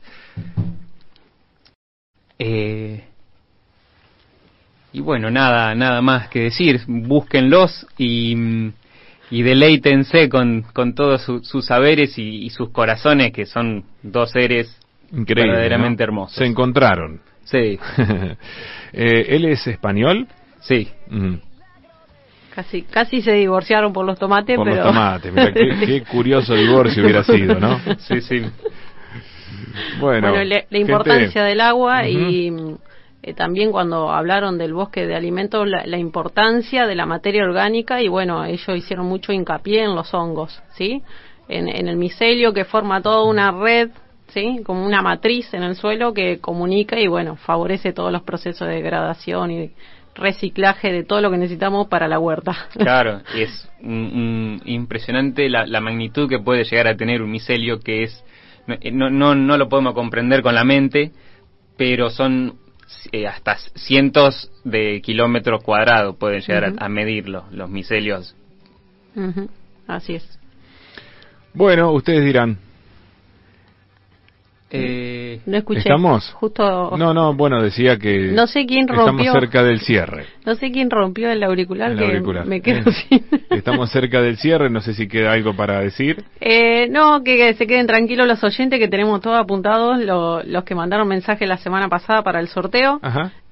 Eh, 2.38 3.02
y 4.92 5.00
bueno, 5.00 5.30
nada, 5.30 5.74
nada 5.74 6.02
más 6.02 6.28
que 6.28 6.40
decir, 6.40 6.80
búsquenlos 6.86 7.86
y, 7.96 8.36
y 9.30 9.42
deleítense 9.42 10.28
con, 10.28 10.62
con 10.74 10.94
todos 10.94 11.22
sus 11.22 11.64
saberes 11.64 12.18
y, 12.18 12.50
sus 12.50 12.70
corazones, 12.70 13.32
que 13.32 13.46
son 13.46 13.84
dos 14.02 14.32
seres 14.32 14.76
verdaderamente 15.12 16.02
hermosos. 16.02 16.36
Se 16.36 16.44
encontraron. 16.44 17.20
Sí. 17.44 17.78
Eh, 18.92 19.36
¿Él 19.36 19.44
es 19.44 19.64
español? 19.68 20.26
Sí. 20.58 20.88
Casi, 22.52 22.82
casi 22.82 23.22
se 23.22 23.34
divorciaron 23.34 23.92
por 23.92 24.04
los 24.04 24.18
tomates, 24.18 24.56
por 24.56 24.66
los 24.66 24.82
tomates, 24.82 25.32
qué, 25.54 26.02
curioso 26.02 26.54
divorcio 26.56 27.04
hubiera 27.04 27.22
sido, 27.22 27.60
¿no? 27.60 27.78
Sí, 27.98 28.20
sí. 28.20 28.42
Bueno, 30.00 30.34
la, 30.42 30.64
importancia 30.76 31.44
del 31.44 31.60
agua 31.60 32.08
y 32.08 32.52
eh, 33.22 33.34
también 33.34 33.70
cuando 33.70 34.10
hablaron 34.10 34.58
del 34.58 34.74
bosque 34.74 35.06
de 35.06 35.14
alimentos, 35.14 35.68
la, 35.68 35.98
importancia 35.98 36.86
de 36.86 36.94
la 36.96 37.06
materia 37.06 37.44
orgánica 37.44 38.02
y 38.02 38.08
bueno, 38.08 38.44
ellos 38.44 38.76
hicieron 38.76 39.06
mucho 39.06 39.32
hincapié 39.32 39.84
en 39.84 39.94
los 39.94 40.12
hongos, 40.14 40.60
¿sí? 40.72 41.02
En, 41.48 41.68
en 41.68 41.86
el 41.86 41.96
micelio 41.96 42.52
que 42.52 42.64
forma 42.64 43.02
toda 43.02 43.22
una 43.24 43.52
red 43.52 43.90
¿sí? 44.32 44.60
Como 44.64 44.84
una 44.84 45.02
matriz 45.02 45.52
en 45.54 45.62
el 45.62 45.76
suelo 45.76 46.12
que 46.12 46.38
comunica 46.38 46.98
y, 46.98 47.06
bueno, 47.06 47.36
favorece 47.36 47.92
todos 47.92 48.12
los 48.12 48.22
procesos 48.22 48.68
de 48.68 48.74
degradación 48.74 49.50
y 49.50 49.70
reciclaje 50.14 50.92
de 50.92 51.04
todo 51.04 51.20
lo 51.20 51.30
que 51.30 51.38
necesitamos 51.38 51.88
para 51.88 52.08
la 52.08 52.18
huerta. 52.18 52.56
Claro, 52.78 53.20
y 53.34 53.42
es 53.42 53.68
impresionante 54.64 55.48
la, 55.48 55.80
magnitud 55.80 56.28
que 56.28 56.38
puede 56.38 56.64
llegar 56.64 56.88
a 56.88 56.96
tener 56.96 57.22
un 57.22 57.30
micelio 57.30 57.80
que 57.80 58.04
es, 58.04 58.24
no, 58.92 59.10
no, 59.10 59.34
no 59.34 59.56
lo 59.56 59.68
podemos 59.68 59.94
comprender 59.94 60.42
con 60.42 60.54
la 60.54 60.64
mente, 60.64 61.12
pero 61.76 62.10
son 62.10 62.58
eh, 63.12 63.26
hasta 63.26 63.56
cientos 63.74 64.50
de 64.64 65.00
kilómetros 65.00 65.62
cuadrados 65.62 66.16
pueden 66.16 66.40
llegar 66.40 66.74
a, 66.78 66.88
medirlo, 66.88 67.44
los 67.52 67.70
micelios. 67.70 68.34
Así 69.86 70.14
es. 70.14 70.38
Bueno, 71.54 71.92
ustedes 71.92 72.24
dirán, 72.24 72.58
eh, 74.72 75.40
no 75.46 75.56
escuché. 75.56 75.80
¿Estamos? 75.80 76.30
Justo. 76.34 76.96
No, 76.96 77.12
no, 77.12 77.34
bueno, 77.34 77.60
decía 77.62 77.96
que. 77.98 78.30
No 78.32 78.46
sé 78.46 78.66
quién 78.66 78.86
rompió. 78.86 79.10
Estamos 79.10 79.32
cerca 79.32 79.62
del 79.64 79.80
cierre. 79.80 80.26
No 80.46 80.54
sé 80.54 80.70
quién 80.70 80.90
rompió 80.90 81.30
el 81.30 81.42
auricular, 81.42 81.96
que 81.96 82.20
me 82.46 82.60
quedo 82.60 82.90
Estamos 83.50 83.90
cerca 83.90 84.22
del 84.22 84.36
cierre, 84.36 84.70
no 84.70 84.80
sé 84.80 84.94
si 84.94 85.08
queda 85.08 85.32
algo 85.32 85.54
para 85.54 85.80
decir. 85.80 86.24
Eh, 86.40 86.88
no, 86.88 87.22
que, 87.24 87.54
se 87.54 87.66
queden 87.66 87.86
tranquilos 87.86 88.26
los 88.28 88.42
oyentes, 88.44 88.78
que 88.78 88.88
tenemos 88.88 89.20
todos 89.20 89.38
apuntados, 89.38 89.98
los 89.98 90.64
que 90.64 90.74
mandaron 90.74 91.08
mensaje 91.08 91.46
la 91.46 91.58
semana 91.58 91.88
pasada 91.88 92.22
para 92.22 92.40
el 92.40 92.48
sorteo. 92.48 93.00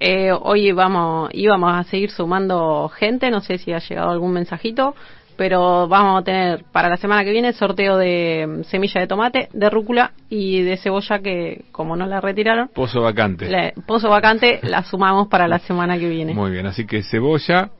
Eh, 0.01 0.31
hoy 0.33 0.71
vamos, 0.73 1.31
íbamos 1.33 1.75
a 1.75 1.83
seguir 1.85 2.11
sumando 2.11 2.89
gente, 2.89 3.31
no 3.31 3.41
sé 3.41 3.59
si 3.59 3.73
ha 3.73 3.81
llegado 3.81 4.11
algún 4.11 4.33
mensajito 4.33 4.95
pero 5.39 5.87
vamos 5.87 6.21
a 6.21 6.25
tener 6.25 6.65
para 6.73 6.89
la 6.89 6.97
semana 6.97 7.23
que 7.23 7.31
viene 7.31 7.53
sorteo 7.53 7.97
de 7.97 8.65
semilla 8.69 9.01
de 9.01 9.07
tomate, 9.07 9.49
de 9.53 9.71
rúcula 9.71 10.11
y 10.29 10.63
de 10.63 10.77
cebolla 10.77 11.21
que 11.21 11.65
como 11.71 11.95
no 11.95 12.07
la 12.07 12.21
retiraron. 12.21 12.69
Pozo 12.75 13.03
vacante. 13.03 13.73
pozo 13.87 14.11
vacante 14.11 14.59
la 14.65 14.83
sumamos 14.83 15.29
para 15.29 15.47
la 15.47 15.61
semana 15.61 15.97
que 15.97 16.09
viene. 16.09 16.35
Muy 16.35 16.51
bien, 16.51 16.67
así 16.67 16.87
que 16.87 17.05
cebolla, 17.05 17.71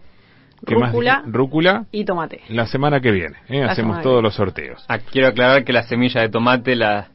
rúcula, 0.63 1.25
rúcula 1.27 1.87
y 1.91 2.05
tomate. 2.05 2.43
La 2.49 2.67
semana 2.67 3.01
que 3.01 3.11
viene, 3.11 3.39
¿eh? 3.49 3.65
hacemos 3.65 4.03
todos 4.03 4.23
los 4.23 4.35
sorteos. 4.35 4.85
Ah, 4.89 4.99
quiero 4.99 5.27
aclarar 5.27 5.65
que 5.65 5.73
la 5.73 5.83
semilla 5.83 6.21
de 6.21 6.29
tomate 6.29 6.77
la, 6.77 7.09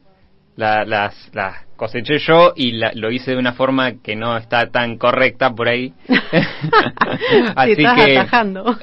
la, 0.56 0.84
las, 0.84 1.30
las 1.32 1.56
coseché 1.76 2.18
yo 2.18 2.52
y 2.56 2.72
lo 2.94 3.10
hice 3.10 3.32
de 3.32 3.36
una 3.36 3.52
forma 3.52 3.94
que 4.02 4.14
no 4.14 4.36
está 4.36 4.70
tan 4.70 4.96
correcta 4.96 5.50
por 5.54 5.68
ahí. 5.68 5.92
así 7.56 7.76
que 7.76 8.18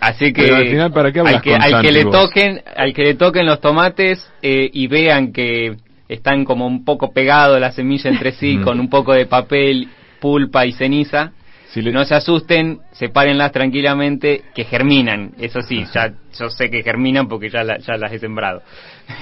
así 0.02 0.34
que, 0.34 0.54
al, 0.54 0.68
final, 0.68 0.92
¿para 0.92 1.12
qué 1.12 1.22
que, 1.42 1.56
al 1.56 1.82
que 1.82 1.92
le 1.92 2.06
toquen 2.06 2.62
al 2.76 2.94
que 2.94 3.04
le 3.04 3.14
toquen 3.16 3.46
los 3.46 3.62
tomates 3.62 4.32
eh, 4.42 4.70
y 4.72 4.88
vean 4.88 5.32
que 5.32 5.78
están 6.10 6.44
como 6.44 6.68
un 6.68 6.84
poco 6.84 7.14
pegados 7.14 7.60
la 7.60 7.72
semilla 7.72 8.10
entre 8.10 8.34
sí 8.34 8.58
con 8.58 8.80
un 8.80 8.90
poco 8.90 9.14
de 9.14 9.26
papel, 9.26 9.88
pulpa 10.20 10.66
y 10.66 10.74
ceniza. 10.74 11.32
No 11.76 12.04
se 12.04 12.16
asusten, 12.16 12.80
sepárenlas 12.92 13.52
tranquilamente, 13.52 14.44
que 14.54 14.66
germinan. 14.66 15.32
Eso 15.40 15.62
sí, 15.62 15.86
ya 15.94 16.14
yo 16.38 16.50
sé 16.50 16.70
que 16.70 16.84
germinan 16.84 17.28
porque 17.28 17.50
ya, 17.50 17.64
ya 17.78 17.98
las 17.98 18.12
he 18.12 18.20
sembrado. 18.20 18.62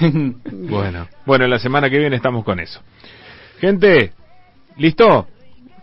bueno, 0.52 1.08
bueno, 1.26 1.46
la 1.46 1.58
semana 1.58 1.88
que 1.88 1.98
viene 1.98 2.16
estamos 2.16 2.44
con 2.44 2.58
eso. 2.58 2.80
Gente, 3.60 4.12
¿listo? 4.76 5.28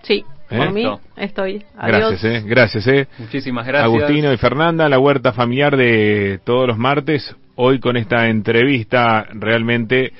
Sí, 0.03 0.25
¿Eh? 0.49 0.57
por 0.57 0.71
mí 0.71 0.85
estoy. 1.15 1.63
Gracias, 1.75 2.23
eh, 2.23 2.43
gracias. 2.45 2.87
Eh. 2.87 3.07
Muchísimas 3.17 3.65
gracias. 3.65 3.85
Agustino 3.85 4.33
y 4.33 4.37
Fernanda, 4.37 4.89
la 4.89 4.99
huerta 4.99 5.33
familiar 5.33 5.77
de 5.77 6.39
todos 6.43 6.67
los 6.67 6.77
martes, 6.77 7.35
hoy 7.55 7.79
con 7.79 7.97
esta 7.97 8.27
entrevista 8.27 9.25
realmente 9.31 10.11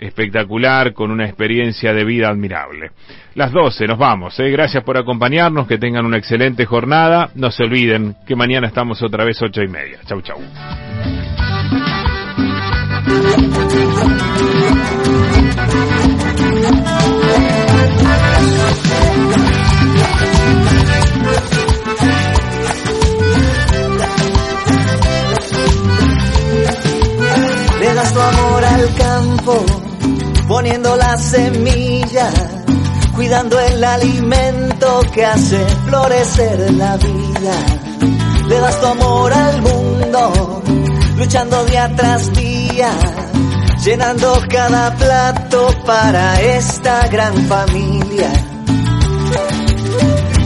espectacular, 0.00 0.94
con 0.94 1.10
una 1.10 1.26
experiencia 1.26 1.92
de 1.92 2.04
vida 2.04 2.28
admirable. 2.28 2.90
Las 3.34 3.52
12, 3.52 3.86
nos 3.86 3.98
vamos. 3.98 4.38
¿eh? 4.40 4.50
Gracias 4.50 4.82
por 4.82 4.96
acompañarnos, 4.96 5.68
que 5.68 5.78
tengan 5.78 6.06
una 6.06 6.16
excelente 6.16 6.64
jornada. 6.64 7.30
No 7.34 7.50
se 7.50 7.64
olviden 7.64 8.16
que 8.26 8.34
mañana 8.34 8.66
estamos 8.66 9.02
otra 9.02 9.24
vez 9.24 9.40
ocho 9.42 9.62
y 9.62 9.68
media. 9.68 10.00
Chau, 10.06 10.22
chau. 10.22 10.40
Le 27.80 27.94
das 27.94 28.12
tu 28.12 28.20
amor 28.20 28.64
al 28.64 28.94
campo 28.96 29.89
poniendo 30.50 30.96
la 30.96 31.16
semilla, 31.16 32.28
cuidando 33.14 33.60
el 33.60 33.84
alimento 33.84 35.00
que 35.14 35.24
hace 35.24 35.64
florecer 35.86 36.72
la 36.72 36.96
vida. 36.96 37.54
Le 38.48 38.58
das 38.58 38.80
tu 38.80 38.86
amor 38.86 39.32
al 39.32 39.62
mundo, 39.62 40.62
luchando 41.16 41.64
día 41.66 41.88
tras 41.96 42.32
día, 42.32 42.90
llenando 43.84 44.42
cada 44.48 44.92
plato 44.96 45.68
para 45.86 46.40
esta 46.40 47.06
gran 47.06 47.46
familia. 47.46 48.32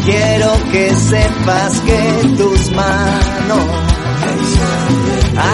Quiero 0.05 0.53
que 0.71 0.95
sepas 0.95 1.81
que 1.81 2.29
tus 2.37 2.71
manos 2.73 3.65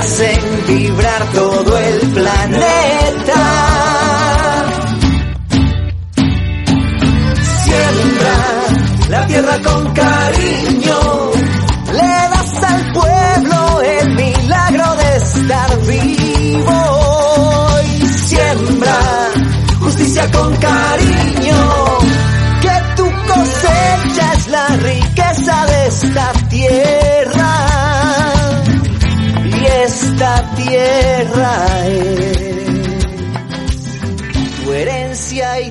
hacen 0.00 0.40
vibrar 0.66 1.24
todo 1.32 1.78
el 1.78 2.00
planeta. 2.08 3.69
La 9.10 9.26
tierra 9.26 9.58
con 9.62 9.92
cariño, 9.92 11.30
le 11.92 12.28
das 12.32 12.62
al 12.62 12.92
pueblo 12.92 13.80
el 13.82 14.14
milagro 14.14 14.96
de 14.96 15.16
estar 15.16 15.80
vivo. 15.82 16.80
Y 17.84 18.06
siembra 18.06 18.98
justicia 19.80 20.30
con 20.30 20.54
cariño, 20.56 21.98
que 22.62 22.82
tu 22.96 23.10
cosecha 23.26 24.32
es 24.36 24.48
la 24.48 24.66
riqueza 24.68 25.66
de 25.66 25.86
esta 25.88 26.32
tierra 26.48 27.52
y 29.44 29.64
esta 29.84 30.54
tierra 30.54 31.88
es 31.88 32.50
tu 34.64 34.72
herencia 34.72 35.60
y 35.60 35.69